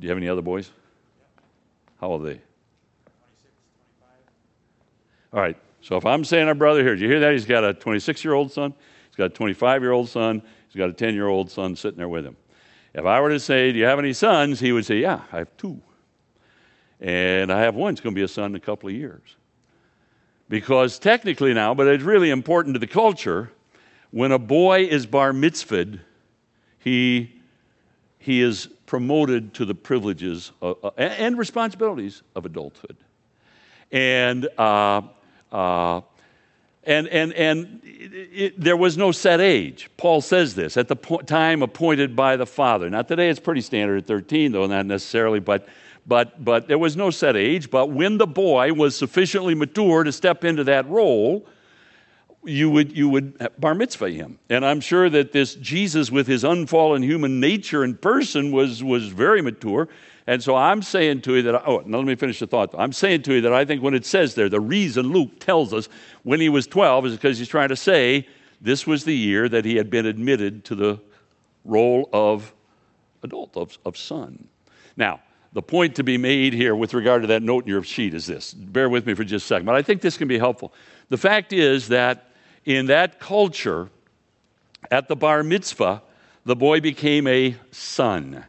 [0.00, 0.70] Do you have any other boys?
[2.00, 2.40] How old are they?
[2.40, 2.44] 26,
[4.00, 5.34] 25.
[5.34, 5.56] All right.
[5.82, 7.32] So if I'm saying our brother here, do you hear that?
[7.32, 8.74] He's got a 26 year old son,
[9.08, 11.98] he's got a 25 year old son, he's got a 10 year old son sitting
[11.98, 12.36] there with him.
[12.94, 14.58] If I were to say, Do you have any sons?
[14.58, 15.80] He would say, Yeah, I have two.
[17.00, 19.36] And I have one, it's going to be a son in a couple of years.
[20.48, 23.52] Because technically now, but it's really important to the culture,
[24.10, 26.00] when a boy is bar mitzvahed,
[26.78, 27.39] he,
[28.20, 32.96] he is promoted to the privileges of, uh, and responsibilities of adulthood.
[33.90, 35.02] And, uh,
[35.50, 36.02] uh,
[36.84, 39.90] and, and, and it, it, there was no set age.
[39.96, 42.90] Paul says this at the po- time appointed by the Father.
[42.90, 45.66] Now, today it's pretty standard at 13, though not necessarily, but,
[46.06, 47.70] but, but there was no set age.
[47.70, 51.46] But when the boy was sufficiently mature to step into that role,
[52.44, 54.38] you would, you would bar mitzvah him.
[54.48, 59.08] And I'm sure that this Jesus, with his unfallen human nature and person, was, was
[59.08, 59.88] very mature.
[60.26, 62.74] And so I'm saying to you that, oh, now let me finish the thought.
[62.78, 65.74] I'm saying to you that I think when it says there, the reason Luke tells
[65.74, 65.88] us
[66.22, 68.26] when he was 12 is because he's trying to say
[68.60, 71.00] this was the year that he had been admitted to the
[71.64, 72.54] role of
[73.22, 74.48] adult, of, of son.
[74.96, 75.20] Now,
[75.52, 78.26] the point to be made here with regard to that note in your sheet is
[78.26, 78.54] this.
[78.54, 80.72] Bear with me for just a second, but I think this can be helpful.
[81.08, 82.29] The fact is that
[82.64, 83.88] in that culture,
[84.90, 86.02] at the bar mitzvah,
[86.44, 88.44] the boy became a son.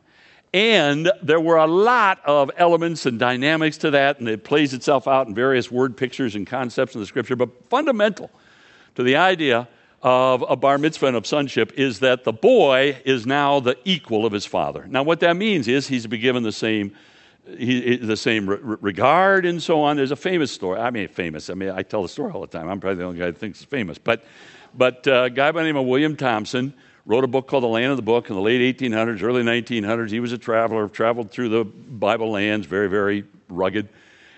[0.54, 5.08] And there were a lot of elements and dynamics to that, and it plays itself
[5.08, 7.36] out in various word pictures and concepts in the scripture.
[7.36, 8.30] But fundamental
[8.96, 9.68] to the idea
[10.02, 14.26] of a bar mitzvah and of sonship is that the boy is now the equal
[14.26, 14.86] of his father.
[14.90, 16.96] Now, what that means is he's to be given the same
[17.46, 19.98] he, the same re- regard and so on.
[19.98, 20.80] There's a famous story.
[20.80, 21.50] I mean, famous.
[21.50, 22.70] I mean, I tell the story all the time.
[22.70, 23.98] I'm probably the only guy that thinks it's famous.
[23.98, 24.24] But,
[24.76, 26.74] but uh, a guy by the name of William Thomson
[27.06, 30.10] wrote a book called The Land of the Book in the late 1800s, early 1900s.
[30.10, 33.90] He was a traveler, traveled through the Bible lands, very, very rugged.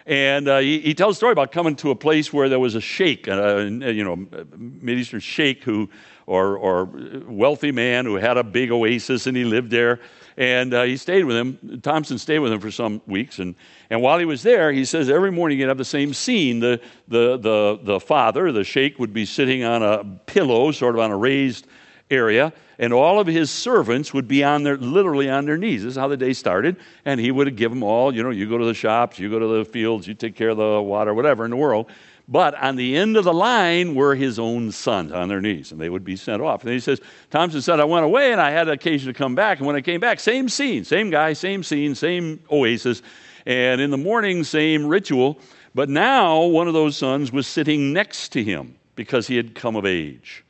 [0.05, 2.75] And uh, he, he, tells a story about coming to a place where there was
[2.75, 5.89] a sheikh, uh, you know, Mideastern sheikh who,
[6.25, 6.89] or, or
[7.25, 10.01] wealthy man who had a big oasis and he lived there.
[10.37, 11.79] And uh, he stayed with him.
[11.81, 13.39] Thomson stayed with him for some weeks.
[13.39, 13.55] And,
[13.89, 16.59] and while he was there, he says every morning you'd have the same scene.
[16.59, 21.01] The, the, the, the father, the sheikh, would be sitting on a pillow, sort of
[21.01, 21.67] on a raised
[22.11, 25.83] area, and all of his servants would be on their literally on their knees.
[25.83, 28.47] This is how the day started, and he would give them all, you know, you
[28.47, 31.13] go to the shops, you go to the fields, you take care of the water,
[31.13, 31.89] whatever in the world.
[32.27, 35.81] But on the end of the line were his own sons on their knees, and
[35.81, 36.63] they would be sent off.
[36.63, 39.57] And he says, Thomson said, I went away and I had occasion to come back.
[39.57, 43.01] And when I came back, same scene, same guy, same scene, same oasis.
[43.45, 45.38] And in the morning, same ritual.
[45.75, 49.75] But now one of those sons was sitting next to him because he had come
[49.75, 50.45] of age.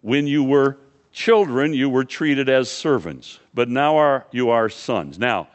[0.00, 0.78] When you were
[1.12, 5.18] children, you were treated as servants, but now are, you are sons.
[5.18, 5.48] Now,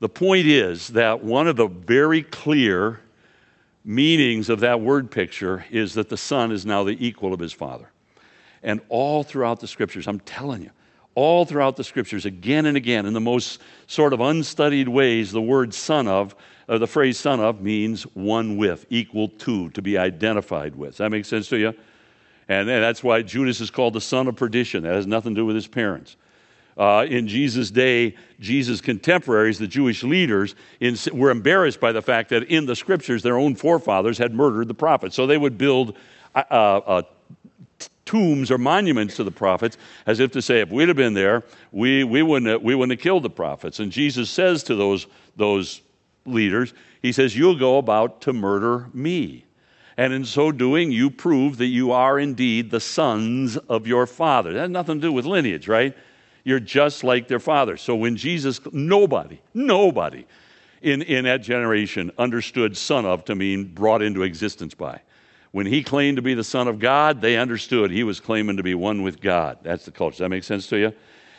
[0.00, 3.00] the point is that one of the very clear
[3.84, 7.52] meanings of that word picture is that the son is now the equal of his
[7.52, 7.90] father.
[8.62, 10.70] And all throughout the scriptures, I'm telling you,
[11.14, 15.42] all throughout the scriptures, again and again, in the most sort of unstudied ways, the
[15.42, 16.34] word son of,
[16.68, 20.90] uh, the phrase son of means one with, equal to, to be identified with.
[20.90, 21.74] Does that make sense to you?
[22.48, 24.84] And that's why Judas is called the son of perdition.
[24.84, 26.16] That has nothing to do with his parents
[26.78, 32.30] uh, in Jesus' day, Jesus' contemporaries, the Jewish leaders, in, were embarrassed by the fact
[32.30, 35.16] that in the scriptures their own forefathers had murdered the prophets.
[35.16, 35.96] So they would build
[36.36, 37.02] uh, uh,
[38.04, 41.42] tombs or monuments to the prophets as if to say, if we'd have been there,
[41.72, 43.80] we, we, wouldn't, have, we wouldn't have killed the prophets.
[43.80, 45.82] And Jesus says to those, those
[46.24, 49.44] leaders, He says, You'll go about to murder me.
[49.96, 54.52] And in so doing, you prove that you are indeed the sons of your father.
[54.52, 55.96] That has nothing to do with lineage, right?
[56.48, 57.76] You're just like their father.
[57.76, 60.24] So when Jesus, nobody, nobody
[60.80, 65.02] in, in that generation understood son of to mean brought into existence by.
[65.50, 68.62] When he claimed to be the Son of God, they understood he was claiming to
[68.62, 69.58] be one with God.
[69.62, 70.14] That's the culture.
[70.14, 70.94] Does that make sense to you?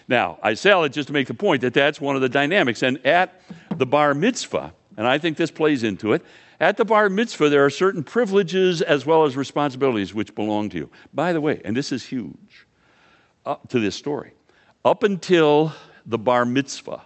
[0.07, 2.83] Now, I say that just to make the point that that's one of the dynamics.
[2.83, 3.41] And at
[3.77, 6.23] the bar mitzvah, and I think this plays into it,
[6.59, 10.77] at the bar mitzvah, there are certain privileges as well as responsibilities which belong to
[10.77, 10.91] you.
[11.15, 12.67] By the way, and this is huge
[13.47, 14.33] uh, to this story,
[14.89, 15.71] up until
[16.07, 17.05] the bar mitzvah,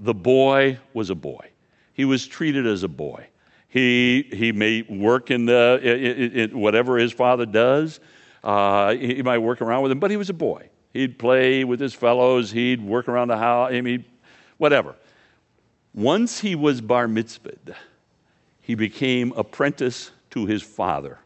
[0.00, 1.50] the boy was a boy.
[1.94, 3.28] He was treated as a boy.
[3.68, 8.00] He, he may work in, the, in, in whatever his father does.
[8.42, 10.68] Uh, he might work around with him, but he was a boy.
[10.92, 12.50] He'd play with his fellows.
[12.50, 13.70] He'd work around the house.
[13.72, 14.04] I mean,
[14.58, 14.96] whatever.
[15.94, 17.74] Once he was bar mitzvahed,
[18.60, 21.20] he became apprentice to his father.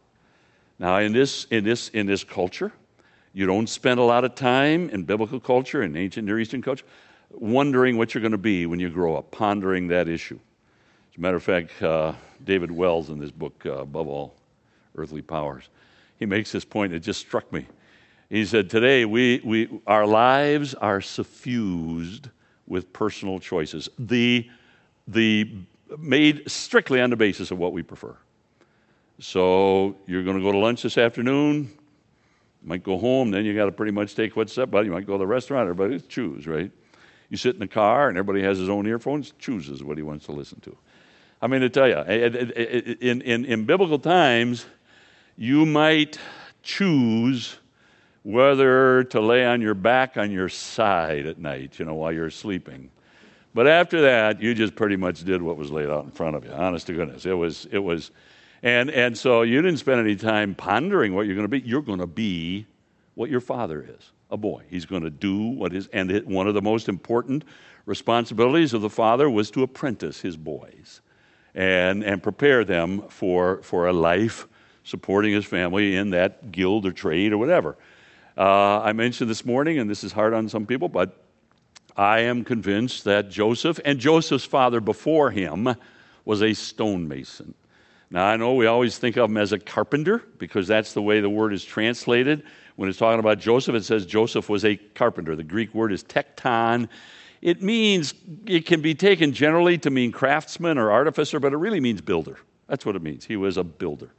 [0.79, 2.73] Now, in this, in this, in this culture,
[3.37, 6.87] you don't spend a lot of time in biblical culture and ancient Near Eastern culture
[7.29, 10.39] wondering what you're going to be when you grow up, pondering that issue.
[11.13, 14.35] As a matter of fact, uh, David Wells in this book, uh, Above All
[14.97, 15.69] Earthly Powers,
[16.19, 16.95] he makes this point.
[16.95, 17.67] It just struck me.
[18.31, 22.31] He said, Today, we, we, our lives are suffused
[22.67, 23.91] with personal choices.
[23.99, 24.49] The,
[25.09, 25.53] the
[25.99, 28.17] made strictly on the basis of what we prefer.
[29.21, 31.76] So you're going to go to lunch this afternoon,
[32.67, 35.07] might go home, then you got to pretty much take what's up, but you might
[35.07, 36.71] go to the restaurant, everybody choose, right?
[37.31, 40.27] You sit in the car and everybody has his own earphones, chooses what he wants
[40.27, 40.77] to listen to.
[41.41, 44.67] I mean, to tell you, in, in, in biblical times,
[45.37, 46.19] you might
[46.63, 47.57] choose
[48.23, 52.31] whether to lay on your back on your side at night, you know, while you're
[52.31, 52.91] sleeping.
[53.55, 56.45] But after that, you just pretty much did what was laid out in front of
[56.45, 56.51] you.
[56.51, 58.11] Honest to goodness, it was it was,
[58.63, 61.61] and and so you didn't spend any time pondering what you're going to be.
[61.61, 62.67] You're going to be
[63.15, 64.65] what your father is, a boy.
[64.69, 67.45] He's going to do what is, and it, one of the most important
[67.87, 71.01] responsibilities of the father was to apprentice his boys,
[71.55, 74.47] and and prepare them for for a life
[74.85, 77.77] supporting his family in that guild or trade or whatever.
[78.37, 81.25] Uh, I mentioned this morning, and this is hard on some people, but
[81.97, 85.75] I am convinced that Joseph and Joseph's father before him
[86.25, 87.55] was a stonemason.
[88.11, 91.21] Now, I know we always think of him as a carpenter because that's the way
[91.21, 92.45] the word is translated.
[92.77, 95.35] When it's talking about Joseph, it says Joseph was a carpenter.
[95.35, 96.89] The Greek word is tekton.
[97.43, 98.15] It means,
[98.47, 102.39] it can be taken generally to mean craftsman or artificer, but it really means builder.
[102.69, 103.25] That's what it means.
[103.25, 104.11] He was a builder.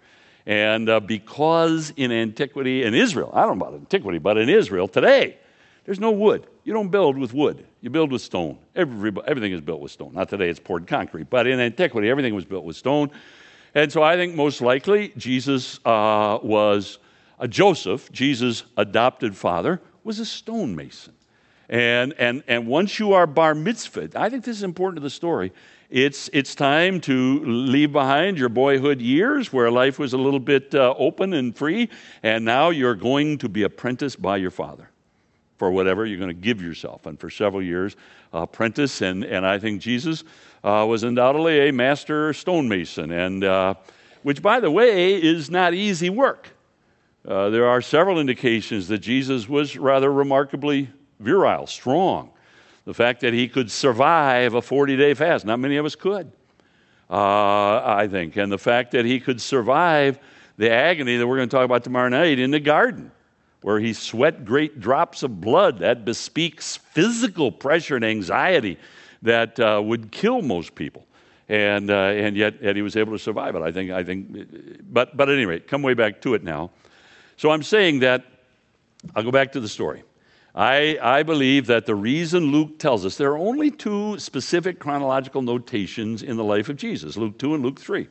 [0.45, 4.87] And uh, because in antiquity, in Israel, I don't know about antiquity, but in Israel
[4.87, 5.37] today,
[5.85, 6.47] there's no wood.
[6.63, 8.57] You don't build with wood, you build with stone.
[8.75, 10.13] Every, everything is built with stone.
[10.13, 13.11] Not today, it's poured concrete, but in antiquity, everything was built with stone.
[13.77, 16.97] And so I think most likely Jesus uh, was
[17.37, 21.13] a Joseph, Jesus' adopted father, was a stonemason.
[21.69, 25.11] And, and, and once you are bar mitzvah, I think this is important to the
[25.11, 25.51] story.
[25.91, 30.73] It's, it's time to leave behind your boyhood years where life was a little bit
[30.73, 31.87] uh, open and free,
[32.23, 34.89] and now you're going to be apprenticed by your father
[35.59, 37.05] for whatever you're going to give yourself.
[37.05, 37.95] And for several years,
[38.33, 40.23] uh, apprentice, and, and I think Jesus
[40.63, 43.73] uh, was undoubtedly a master stonemason, and uh,
[44.23, 46.49] which, by the way, is not easy work.
[47.27, 50.89] Uh, there are several indications that Jesus was rather remarkably
[51.19, 52.31] virile, strong.
[52.85, 56.31] The fact that he could survive a 40 day fast, not many of us could,
[57.09, 58.37] uh, I think.
[58.37, 60.19] And the fact that he could survive
[60.57, 63.11] the agony that we're going to talk about tomorrow night in the garden,
[63.61, 68.77] where he sweat great drops of blood, that bespeaks physical pressure and anxiety
[69.27, 71.05] that uh, would kill most people.
[71.49, 73.61] And, uh, and yet, yet he was able to survive it.
[73.61, 76.71] I think, I think, but, but at any rate, come way back to it now.
[77.37, 78.25] So I'm saying that,
[79.15, 80.03] I'll go back to the story.
[80.53, 85.41] I, I believe that the reason Luke tells us there are only two specific chronological
[85.41, 88.07] notations in the life of Jesus Luke 2 and Luke 3.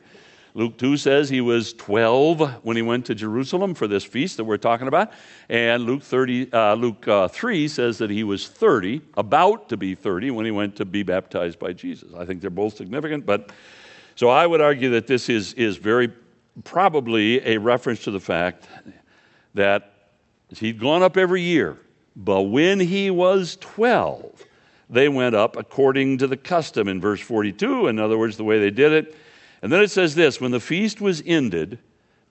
[0.53, 4.43] Luke 2 says he was 12 when he went to Jerusalem for this feast that
[4.43, 5.11] we're talking about.
[5.49, 9.93] And Luke, 30, uh, Luke uh, 3 says that he was 30, about to be
[9.93, 12.13] 30, when he went to be baptized by Jesus.
[12.17, 13.51] I think they're both significant, but
[14.15, 16.11] so I would argue that this is, is very
[16.63, 18.67] probably a reference to the fact
[19.53, 19.93] that
[20.49, 21.77] he'd gone up every year
[22.17, 24.43] but when he was 12,
[24.89, 27.87] they went up according to the custom in verse 42.
[27.87, 29.15] In other words, the way they did it.
[29.61, 31.79] And then it says this when the feast was ended.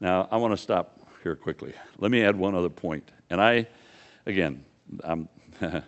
[0.00, 1.72] Now, I want to stop here quickly.
[1.98, 3.10] Let me add one other point.
[3.30, 3.66] And I,
[4.26, 4.64] again,
[5.02, 5.28] I'm.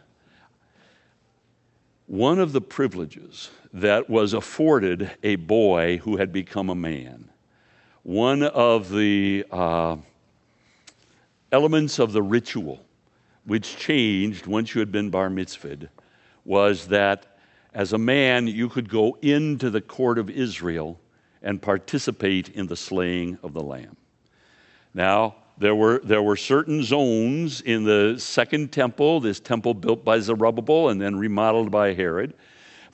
[2.08, 7.30] one of the privileges that was afforded a boy who had become a man,
[8.02, 9.94] one of the uh,
[11.52, 12.82] elements of the ritual
[13.44, 15.88] which changed once you had been bar mitzvahed
[16.44, 17.38] was that
[17.74, 20.98] as a man you could go into the court of Israel
[21.48, 23.96] and participate in the slaying of the lamb.
[24.92, 30.20] Now, there were, there were certain zones in the second temple, this temple built by
[30.20, 32.34] Zerubbabel and then remodeled by Herod.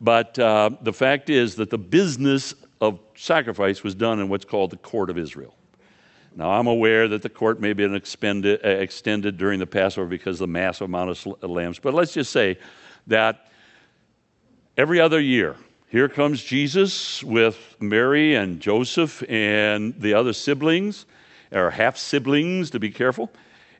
[0.01, 4.71] But uh, the fact is that the business of sacrifice was done in what's called
[4.71, 5.57] the court of Israel.
[6.37, 10.37] Now, I'm aware that the court may be expended, uh, extended during the Passover because
[10.37, 12.57] of the massive amount of lambs, but let's just say
[13.09, 13.49] that
[14.77, 15.57] every other year,
[15.95, 21.07] here comes Jesus with Mary and Joseph and the other siblings,
[21.53, 23.31] or half siblings to be careful.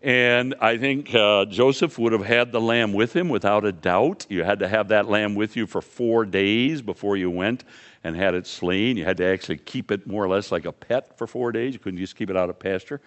[0.01, 4.27] And I think uh, Joseph would have had the lamb with him without a doubt.
[4.29, 7.65] You had to have that lamb with you for four days before you went
[8.05, 8.97] and had it slain.
[8.97, 11.73] You had to actually keep it more or less like a pet for four days.
[11.73, 13.01] You couldn't just keep it out of pasture.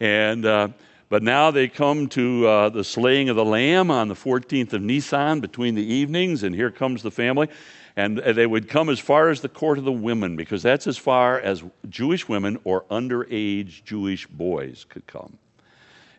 [0.00, 0.68] And uh,
[1.10, 4.82] but now they come to uh, the slaying of the lamb on the 14th of
[4.82, 7.48] Nisan between the evenings, and here comes the family.
[7.96, 10.98] And they would come as far as the court of the women, because that's as
[10.98, 15.38] far as Jewish women or underage Jewish boys could come.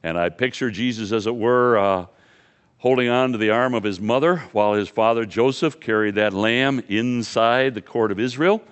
[0.01, 2.05] And I picture Jesus, as it were, uh,
[2.79, 6.83] holding on to the arm of his mother while his father Joseph carried that lamb
[6.87, 8.63] inside the court of Israel.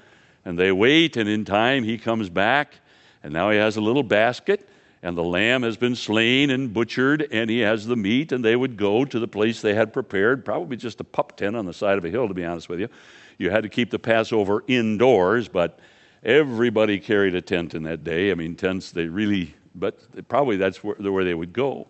[0.43, 2.75] And they wait, and in time he comes back,
[3.23, 4.67] and now he has a little basket,
[5.05, 8.55] and the lamb has been slain and butchered, and he has the meat, and they
[8.55, 11.73] would go to the place they had prepared, probably just a pup tent on the
[11.73, 12.89] side of a hill, to be honest with you.
[13.37, 15.77] You had to keep the Passover indoors, but
[16.23, 18.31] everybody carried a tent in that day.
[18.31, 21.87] I mean, tents, they really, but probably that's where, where they would go.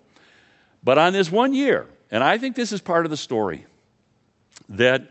[0.83, 3.65] But on this one year, and I think this is part of the story,
[4.67, 5.09] that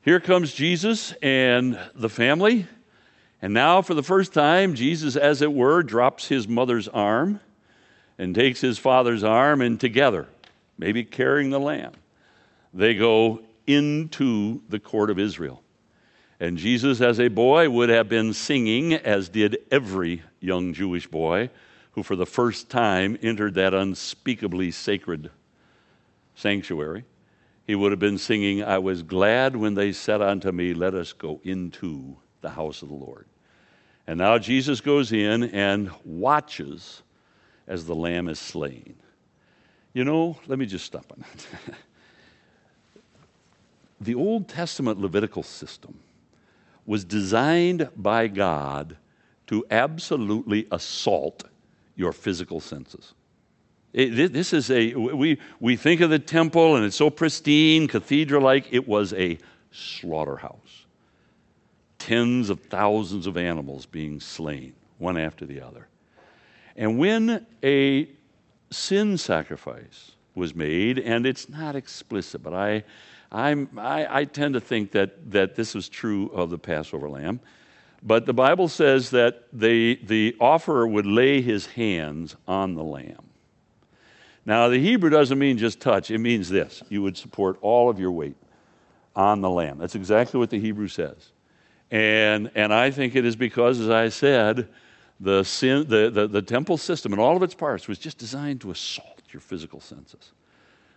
[0.00, 2.66] here comes Jesus and the family.
[3.44, 7.40] And now, for the first time, Jesus, as it were, drops his mother's arm
[8.16, 10.28] and takes his father's arm, and together,
[10.78, 11.92] maybe carrying the lamb,
[12.72, 15.62] they go into the court of Israel.
[16.40, 21.50] And Jesus, as a boy, would have been singing, as did every young Jewish boy
[21.90, 25.30] who, for the first time, entered that unspeakably sacred
[26.34, 27.04] sanctuary
[27.66, 31.12] he would have been singing, I was glad when they said unto me, Let us
[31.12, 33.26] go into the house of the Lord.
[34.06, 37.02] And now Jesus goes in and watches
[37.66, 38.96] as the lamb is slain.
[39.94, 41.76] You know, let me just stop on that.
[44.00, 45.98] the Old Testament Levitical system
[46.84, 48.96] was designed by God
[49.46, 51.44] to absolutely assault
[51.96, 53.14] your physical senses.
[53.92, 58.42] It, this is a, we, we think of the temple and it's so pristine, cathedral
[58.42, 58.66] like.
[58.72, 59.38] It was a
[59.70, 60.83] slaughterhouse.
[62.04, 65.88] Tens of thousands of animals being slain, one after the other.
[66.76, 68.10] And when a
[68.70, 72.84] sin sacrifice was made, and it's not explicit, but I,
[73.32, 77.40] I, I tend to think that, that this is true of the Passover lamb.
[78.02, 83.30] But the Bible says that the, the offerer would lay his hands on the lamb.
[84.44, 87.98] Now, the Hebrew doesn't mean just touch, it means this you would support all of
[87.98, 88.36] your weight
[89.16, 89.78] on the lamb.
[89.78, 91.30] That's exactly what the Hebrew says.
[91.90, 94.68] And, and I think it is because, as I said,
[95.20, 98.60] the, sin, the, the, the temple system and all of its parts was just designed
[98.62, 100.32] to assault your physical senses.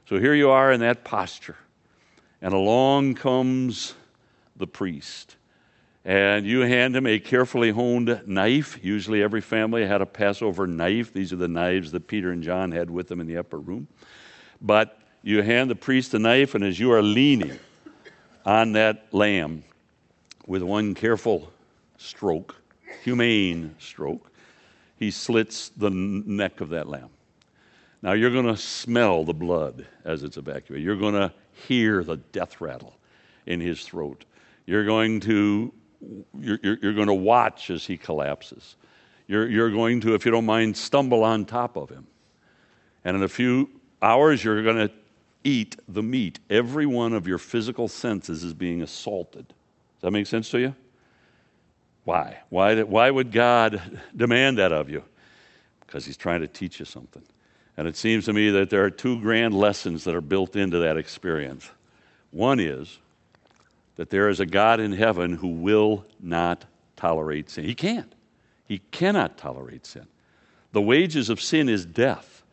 [0.08, 1.58] So here you are in that posture,
[2.42, 3.94] and along comes
[4.56, 5.36] the priest
[6.08, 8.80] and you hand him a carefully honed knife.
[8.82, 11.12] Usually, every family had a Passover knife.
[11.12, 13.90] These are the knives that Peter and John had with them in the upper room.
[14.62, 17.60] But you hand the priest the knife, and as you are leaning
[18.46, 19.66] on that lamb
[20.48, 21.52] with one careful
[21.98, 22.56] stroke,
[23.04, 24.32] humane stroke,
[24.96, 27.10] he slits the neck of that lamb.
[28.02, 30.86] Now, you're going to smell the blood as it's evacuated.
[30.86, 31.32] You're going to
[31.68, 32.96] hear the death rattle
[33.46, 34.26] in his throat.
[34.66, 35.74] You're going to
[36.40, 38.76] you're, you're, you're going to watch as he collapses.
[39.28, 42.08] You're, you're going to, if you don't mind, stumble on top of him.
[43.04, 43.70] And in a few
[44.02, 44.92] hours, you're going to
[45.44, 46.40] eat the meat.
[46.50, 49.54] Every one of your physical senses is being assaulted.
[49.98, 50.76] Does that make sense to you?
[52.04, 52.38] Why?
[52.50, 55.04] Why, why would God demand that of you?
[55.82, 57.24] Because He's trying to teach you something.
[57.76, 60.80] And it seems to me that there are two grand lessons that are built into
[60.80, 61.70] that experience.
[62.32, 63.00] One is
[63.96, 67.66] that there is a God in heaven who will not tolerate sin.
[67.66, 68.14] He can't.
[68.66, 70.08] He cannot tolerate sin.
[70.72, 72.44] The wages of sin is death.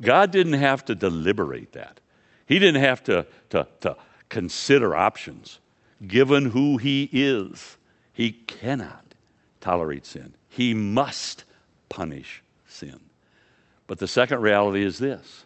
[0.00, 2.00] God didn't have to deliberate that,
[2.46, 3.96] He didn't have to, to, to
[4.28, 5.58] consider options.
[6.04, 7.76] Given who He is,
[8.12, 9.14] He cannot
[9.60, 10.34] tolerate sin.
[10.48, 11.44] He must
[11.88, 13.00] punish sin.
[13.86, 15.44] But the second reality is this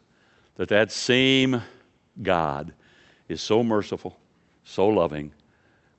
[0.57, 1.63] that that same
[2.23, 2.73] God
[3.29, 4.19] is so merciful,
[4.65, 5.33] so loving,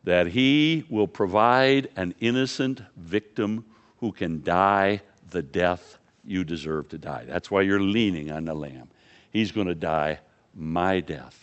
[0.04, 3.66] that he will provide an innocent victim
[4.00, 7.26] who can die the death you deserve to die.
[7.28, 8.90] That's why you're leaning on the Lamb.
[9.32, 10.20] He's going to die
[10.54, 11.41] my death.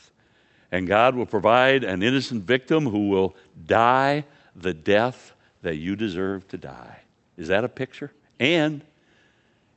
[0.70, 3.34] And God will provide an innocent victim who will
[3.66, 7.00] die the death that you deserve to die.
[7.36, 8.12] Is that a picture?
[8.38, 8.82] And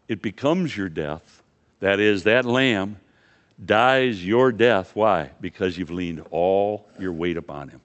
[0.08, 1.42] it becomes your death.
[1.80, 2.98] That is, that lamb
[3.64, 4.92] dies your death.
[4.96, 5.32] Why?
[5.40, 7.82] Because you've leaned all your weight upon him.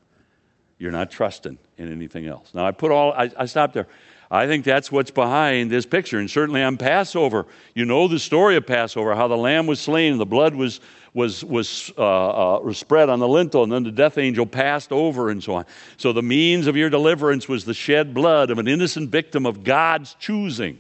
[0.79, 2.53] You're not trusting in anything else.
[2.53, 3.87] Now, I put all, I, I stopped there.
[4.31, 6.19] I think that's what's behind this picture.
[6.19, 10.19] And certainly on Passover, you know the story of Passover, how the lamb was slain
[10.19, 10.81] the blood was,
[11.17, 14.93] was, was, uh, uh, was spread on the lintel, and then the death angel passed
[14.93, 15.65] over and so on.
[15.97, 19.65] So the means of your deliverance was the shed blood of an innocent victim of
[19.65, 20.79] God's choosing.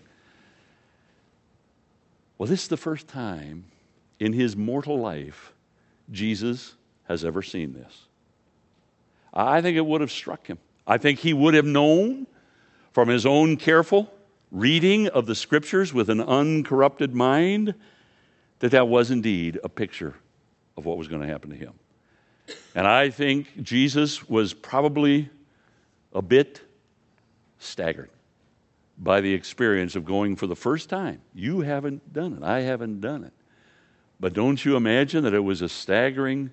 [2.37, 3.65] Well, this is the first time
[4.21, 5.55] in his mortal life
[6.13, 6.75] Jesus
[7.05, 8.05] has ever seen this.
[9.33, 10.59] I think it would have struck him.
[10.87, 12.27] I think he would have known
[12.93, 14.13] from his own careful
[14.53, 17.75] reading of the scriptures with an uncorrupted mind
[18.59, 20.15] that that was indeed a picture
[20.77, 21.73] of what was going to happen to him.
[22.75, 25.29] And I think Jesus was probably
[26.13, 26.61] a bit
[27.59, 28.11] staggered
[28.99, 31.21] by the experience of going for the first time.
[31.35, 33.33] You haven't done it, I haven't done it.
[34.19, 36.51] But don't you imagine that it was a staggering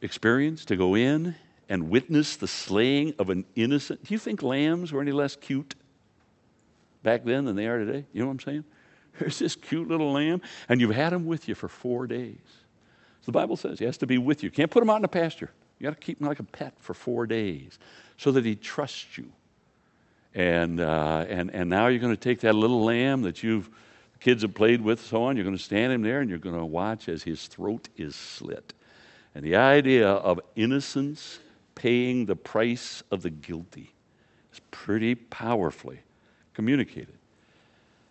[0.00, 1.34] experience to go in
[1.68, 4.04] and witness the slaying of an innocent?
[4.04, 5.74] Do you think lambs were any less cute
[7.02, 8.06] back then than they are today?
[8.12, 8.64] You know what I'm saying?
[9.18, 12.38] There's this cute little lamb, and you've had him with you for four days.
[13.20, 14.48] So the Bible says he has to be with you.
[14.48, 15.50] You can't put him out in the pasture.
[15.78, 17.78] You got to keep him like a pet for four days
[18.16, 19.30] so that he trusts you.
[20.34, 23.70] And, uh, and, and now you're going to take that little lamb that you've
[24.20, 25.36] kids have played with, so on.
[25.36, 28.14] You're going to stand him there and you're going to watch as his throat is
[28.16, 28.74] slit.
[29.34, 31.38] And the idea of innocence
[31.74, 33.92] paying the price of the guilty
[34.52, 36.00] is pretty powerfully
[36.54, 37.17] communicated.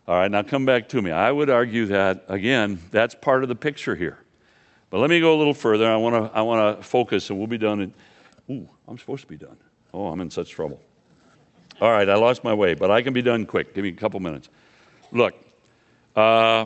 [0.08, 1.12] All right, now come back to me.
[1.12, 4.18] I would argue that, again, that's part of the picture here.
[4.90, 5.86] But let me go a little further.
[5.92, 7.82] I want to I want to focus, and we'll be done.
[7.82, 7.94] In,
[8.50, 9.58] ooh, I'm supposed to be done.
[9.94, 10.80] Oh, I'm in such trouble.
[11.82, 13.76] All right, I lost my way, but I can be done quick.
[13.76, 14.48] Give me a couple minutes.
[15.12, 15.36] Look,
[16.16, 16.66] uh,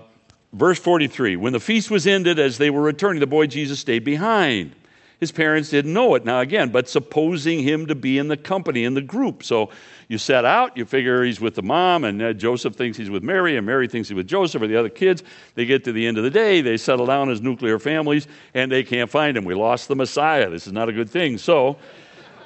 [0.54, 4.04] verse 43 When the feast was ended, as they were returning, the boy Jesus stayed
[4.04, 4.76] behind.
[5.22, 8.86] His parents didn't know it now, again, but supposing him to be in the company,
[8.86, 9.44] in the group.
[9.44, 9.70] So
[10.08, 13.22] you set out, you figure he's with the mom, and uh, Joseph thinks he's with
[13.22, 15.22] Mary, and Mary thinks he's with Joseph or the other kids.
[15.54, 18.72] They get to the end of the day, they settle down as nuclear families, and
[18.72, 19.46] they can't find him.
[19.46, 20.50] We lost the Messiah.
[20.50, 21.38] This is not a good thing.
[21.38, 21.78] So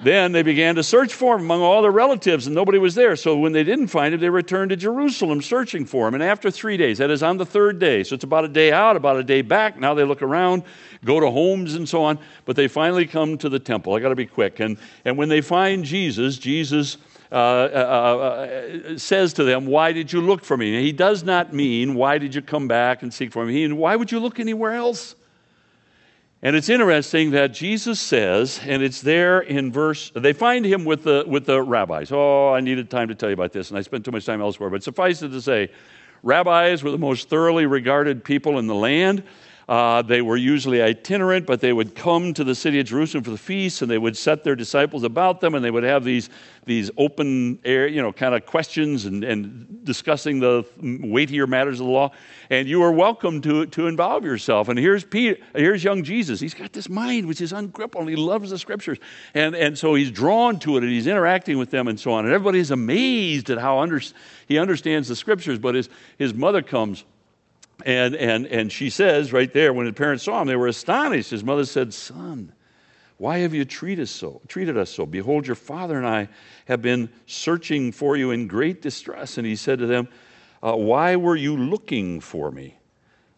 [0.03, 3.15] then they began to search for him among all their relatives, and nobody was there.
[3.15, 6.13] So when they didn't find him, they returned to Jerusalem searching for him.
[6.13, 8.71] And after three days, that is on the third day, so it's about a day
[8.71, 9.79] out, about a day back.
[9.79, 10.63] Now they look around,
[11.03, 13.93] go to homes and so on, but they finally come to the temple.
[13.93, 14.59] I got to be quick.
[14.59, 16.97] And, and when they find Jesus, Jesus.
[17.31, 20.75] Uh, uh, uh, says to them, Why did you look for me?
[20.75, 23.53] And he does not mean, Why did you come back and seek for me?
[23.53, 25.15] He, why would you look anywhere else?
[26.41, 31.03] And it's interesting that Jesus says, and it's there in verse, they find him with
[31.03, 32.11] the, with the rabbis.
[32.11, 34.41] Oh, I needed time to tell you about this, and I spent too much time
[34.41, 34.69] elsewhere.
[34.69, 35.71] But suffice it to say,
[36.23, 39.23] rabbis were the most thoroughly regarded people in the land.
[39.67, 43.31] Uh, they were usually itinerant, but they would come to the city of Jerusalem for
[43.31, 46.29] the feast, and they would set their disciples about them, and they would have these,
[46.65, 51.87] these open air, you know, kind of questions and, and discussing the weightier matters of
[51.87, 52.11] the law.
[52.51, 54.69] And you are welcome to, to involve yourself.
[54.69, 56.39] And here's Peter, here's young Jesus.
[56.39, 58.07] He's got this mind which is ungrippable.
[58.07, 58.99] He loves the scriptures.
[59.33, 62.25] And, and so he's drawn to it, and he's interacting with them and so on.
[62.25, 63.99] And everybody is amazed at how under,
[64.47, 65.57] he understands the scriptures.
[65.57, 65.89] But his,
[66.19, 67.03] his mother comes
[67.83, 71.31] and, and, and she says right there, when the parents saw him, they were astonished.
[71.31, 72.53] His mother said, Son,
[73.17, 74.41] why have you treated us so?
[74.47, 75.05] Treated us so?
[75.05, 76.29] Behold, your father and I
[76.65, 79.37] have been searching for you in great distress.
[79.37, 80.07] And he said to them,
[80.63, 82.77] uh, Why were you looking for me?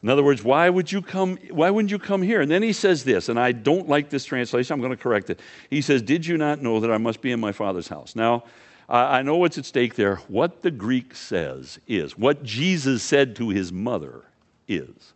[0.04, 1.38] In other words, why would you come?
[1.50, 2.42] Why wouldn't you come here?
[2.42, 4.74] And then he says this, and I don't like this translation.
[4.74, 5.40] I'm going to correct it.
[5.72, 8.44] He says, "Did you not know that I must be in my father's house?" Now,
[8.90, 10.18] I know what's at stake there.
[10.28, 14.24] What the Greek says is what Jesus said to his mother
[14.68, 15.14] is.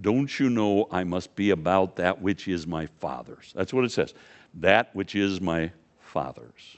[0.00, 3.52] Don't you know I must be about that which is my Father's?
[3.54, 4.14] That's what it says.
[4.54, 5.70] That which is my
[6.00, 6.76] Father's.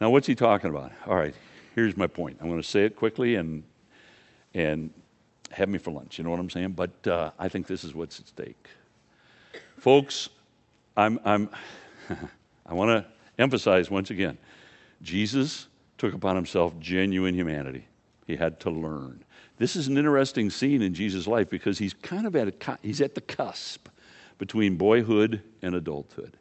[0.00, 0.92] Now, what's he talking about?
[1.06, 1.34] All right,
[1.74, 2.38] here's my point.
[2.40, 3.62] I'm going to say it quickly and,
[4.54, 4.90] and
[5.50, 6.18] have me for lunch.
[6.18, 6.72] You know what I'm saying?
[6.72, 8.68] But uh, I think this is what's at stake.
[9.78, 10.28] Folks,
[10.96, 11.48] I'm, I'm
[12.66, 14.38] I want to emphasize once again
[15.02, 15.68] Jesus
[15.98, 17.86] took upon himself genuine humanity.
[18.26, 19.24] He had to learn.
[19.58, 23.00] This is an interesting scene in Jesus' life because he's kind of at a, he's
[23.00, 23.88] at the cusp
[24.38, 26.36] between boyhood and adulthood.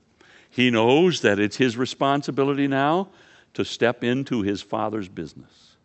[0.50, 3.10] He knows that it's his responsibility now
[3.54, 5.76] to step into his father's business.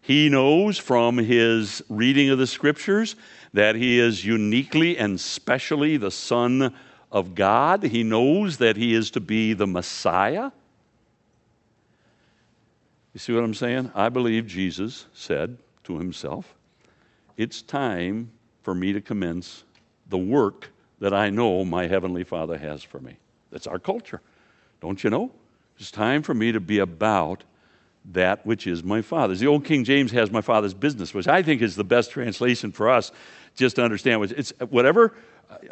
[0.00, 3.16] He knows from his reading of the scriptures
[3.52, 6.74] that he is uniquely and specially the Son
[7.10, 7.82] of God.
[7.82, 10.50] He knows that he is to be the Messiah.
[13.18, 13.90] You see what I'm saying?
[13.96, 16.54] I believe Jesus said to himself,
[17.36, 18.30] It's time
[18.62, 19.64] for me to commence
[20.08, 23.16] the work that I know my Heavenly Father has for me.
[23.50, 24.20] That's our culture.
[24.80, 25.32] Don't you know?
[25.80, 27.42] It's time for me to be about
[28.06, 29.40] that which is my Father's.
[29.40, 32.72] The old King James has my Father's business, which I think is the best translation
[32.72, 33.12] for us
[33.54, 34.32] just to understand.
[34.32, 35.14] It's whatever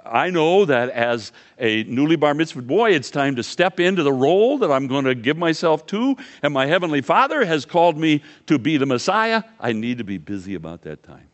[0.05, 4.13] I know that as a newly bar mitzvah boy, it's time to step into the
[4.13, 8.23] role that I'm going to give myself to, and my Heavenly Father has called me
[8.47, 9.43] to be the Messiah.
[9.61, 11.29] I need to be busy about that time.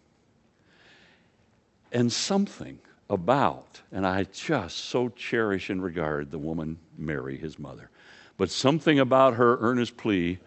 [1.92, 2.78] And something
[3.08, 7.90] about, and I just so cherish and regard the woman Mary, his mother,
[8.38, 10.38] but something about her earnest plea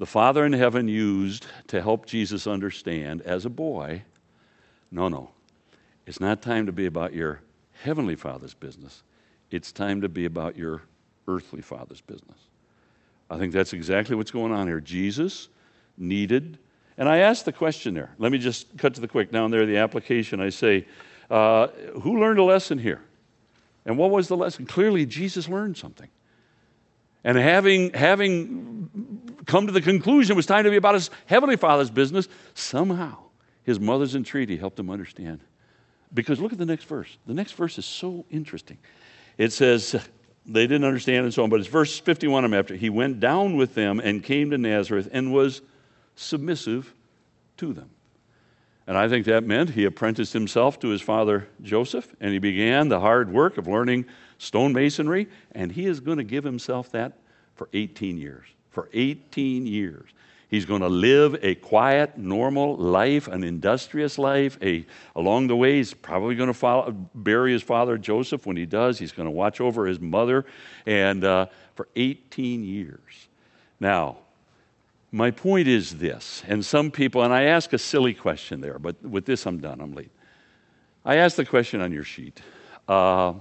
[0.00, 4.02] the Father in heaven used to help Jesus understand as a boy
[4.90, 5.30] no, no,
[6.04, 7.42] it's not time to be about your
[7.84, 9.04] heavenly Father's business.
[9.50, 10.82] It's time to be about your
[11.28, 12.38] earthly Father's business.
[13.30, 14.80] I think that's exactly what's going on here.
[14.80, 15.48] Jesus
[15.96, 16.58] needed,
[16.98, 18.10] and I asked the question there.
[18.18, 19.30] Let me just cut to the quick.
[19.30, 20.86] Down there, the application, I say,
[21.30, 21.68] uh,
[22.00, 23.02] who learned a lesson here?
[23.84, 24.66] And what was the lesson?
[24.66, 26.08] Clearly, Jesus learned something.
[27.22, 29.19] And having, having
[29.50, 33.18] come to the conclusion it was time to be about his heavenly father's business, somehow
[33.64, 35.40] his mother's entreaty helped him understand.
[36.14, 37.18] Because look at the next verse.
[37.26, 38.78] The next verse is so interesting.
[39.36, 39.96] It says,
[40.46, 42.74] they didn't understand and so on, but it's verse 51 I'm after.
[42.74, 45.62] He went down with them and came to Nazareth and was
[46.14, 46.94] submissive
[47.58, 47.90] to them.
[48.86, 52.88] And I think that meant he apprenticed himself to his father Joseph, and he began
[52.88, 54.06] the hard work of learning
[54.38, 57.18] stonemasonry, and he is going to give himself that
[57.54, 58.46] for 18 years.
[58.70, 60.08] For 18 years.
[60.50, 64.58] He's going to live a quiet, normal life, an industrious life.
[64.60, 68.46] A, along the way, he's probably going to follow, bury his father Joseph.
[68.46, 70.44] When he does, he's going to watch over his mother,
[70.86, 71.46] and uh,
[71.76, 73.28] for 18 years.
[73.78, 74.18] Now,
[75.12, 79.00] my point is this, and some people, and I ask a silly question there, but
[79.02, 80.10] with this I'm done, I'm late.
[81.04, 82.40] I ask the question on your sheet.
[82.88, 83.34] Uh,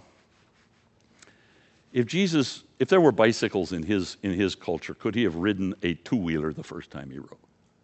[1.91, 5.75] if Jesus, if there were bicycles in his, in his culture, could he have ridden
[5.84, 7.36] a two wheeler the first time he rode?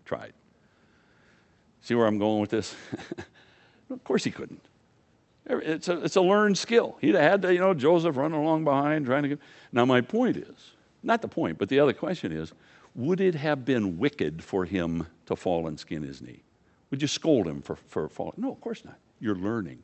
[0.06, 0.34] Tried.
[1.82, 2.76] See where I'm going with this?
[3.90, 4.64] of course he couldn't.
[5.48, 6.98] It's a, it's a learned skill.
[7.02, 9.40] He'd have had to, you know, Joseph running along behind trying to get.
[9.72, 10.72] Now, my point is
[11.04, 12.54] not the point, but the other question is
[12.96, 16.42] would it have been wicked for him to fall and skin his knee?
[16.90, 18.36] Would you scold him for, for falling?
[18.38, 18.98] No, of course not.
[19.20, 19.84] You're learning.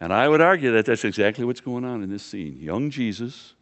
[0.00, 2.56] And I would argue that that's exactly what's going on in this scene.
[2.60, 3.54] Young Jesus,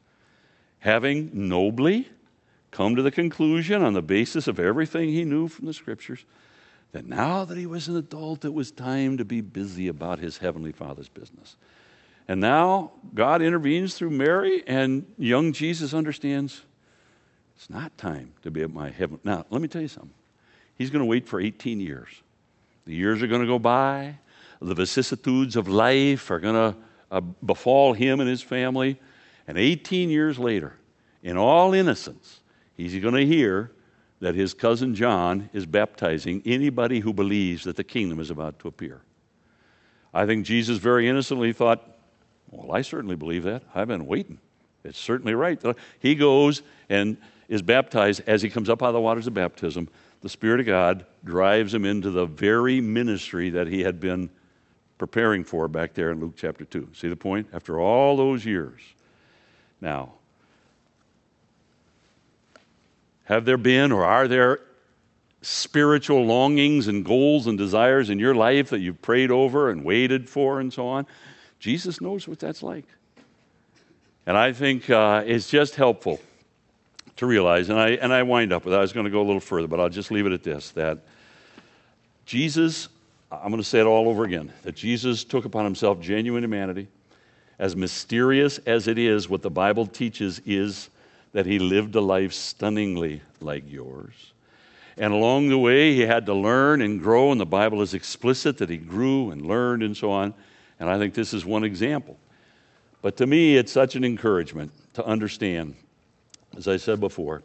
[0.82, 2.08] having nobly
[2.72, 6.24] come to the conclusion on the basis of everything he knew from the scriptures
[6.90, 10.38] that now that he was an adult, it was time to be busy about his
[10.38, 11.56] heavenly Father's business.
[12.26, 16.62] And now God intervenes through Mary, and young Jesus understands
[17.54, 19.20] it's not time to be at my heaven.
[19.22, 20.12] Now, let me tell you something.
[20.76, 22.08] He's going to wait for 18 years.
[22.86, 24.18] The years are going to go by.
[24.60, 26.76] The vicissitudes of life are going to
[27.12, 28.98] uh, befall him and his family.
[29.46, 30.74] And 18 years later,
[31.22, 32.40] in all innocence,
[32.76, 33.70] he's going to hear
[34.20, 38.68] that his cousin John is baptizing anybody who believes that the kingdom is about to
[38.68, 39.02] appear.
[40.14, 41.96] I think Jesus very innocently thought,
[42.50, 43.62] Well, I certainly believe that.
[43.74, 44.38] I've been waiting.
[44.84, 45.60] It's certainly right.
[45.98, 47.16] He goes and
[47.48, 49.88] is baptized, as he comes up out of the waters of baptism,
[50.22, 54.30] the Spirit of God drives him into the very ministry that he had been
[54.98, 56.90] preparing for back there in Luke chapter 2.
[56.94, 57.48] See the point?
[57.52, 58.80] After all those years.
[59.82, 60.12] Now,
[63.24, 64.60] have there been or are there
[65.42, 70.30] spiritual longings and goals and desires in your life that you've prayed over and waited
[70.30, 71.04] for and so on?
[71.58, 72.84] Jesus knows what that's like.
[74.24, 76.20] And I think uh, it's just helpful
[77.16, 78.78] to realize, and I, and I wind up with that.
[78.78, 80.70] I was going to go a little further, but I'll just leave it at this
[80.70, 80.98] that
[82.24, 82.88] Jesus,
[83.32, 86.86] I'm going to say it all over again, that Jesus took upon himself genuine humanity.
[87.62, 90.90] As mysterious as it is, what the Bible teaches is
[91.32, 94.32] that he lived a life stunningly like yours.
[94.96, 98.58] And along the way, he had to learn and grow, and the Bible is explicit
[98.58, 100.34] that he grew and learned and so on.
[100.80, 102.18] And I think this is one example.
[103.00, 105.76] But to me, it's such an encouragement to understand
[106.56, 107.42] as I said before,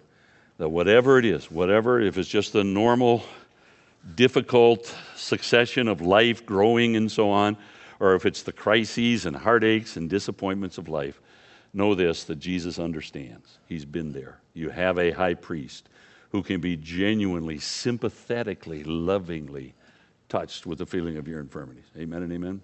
[0.58, 3.24] that whatever it is, whatever, if it's just the normal,
[4.16, 7.58] difficult succession of life growing and so on,
[8.00, 11.20] or if it's the crises and heartaches and disappointments of life,
[11.74, 13.60] know this that Jesus understands.
[13.68, 14.40] He's been there.
[14.54, 15.90] You have a high priest
[16.32, 19.74] who can be genuinely, sympathetically, lovingly
[20.30, 21.86] touched with the feeling of your infirmities.
[21.98, 22.62] Amen and amen.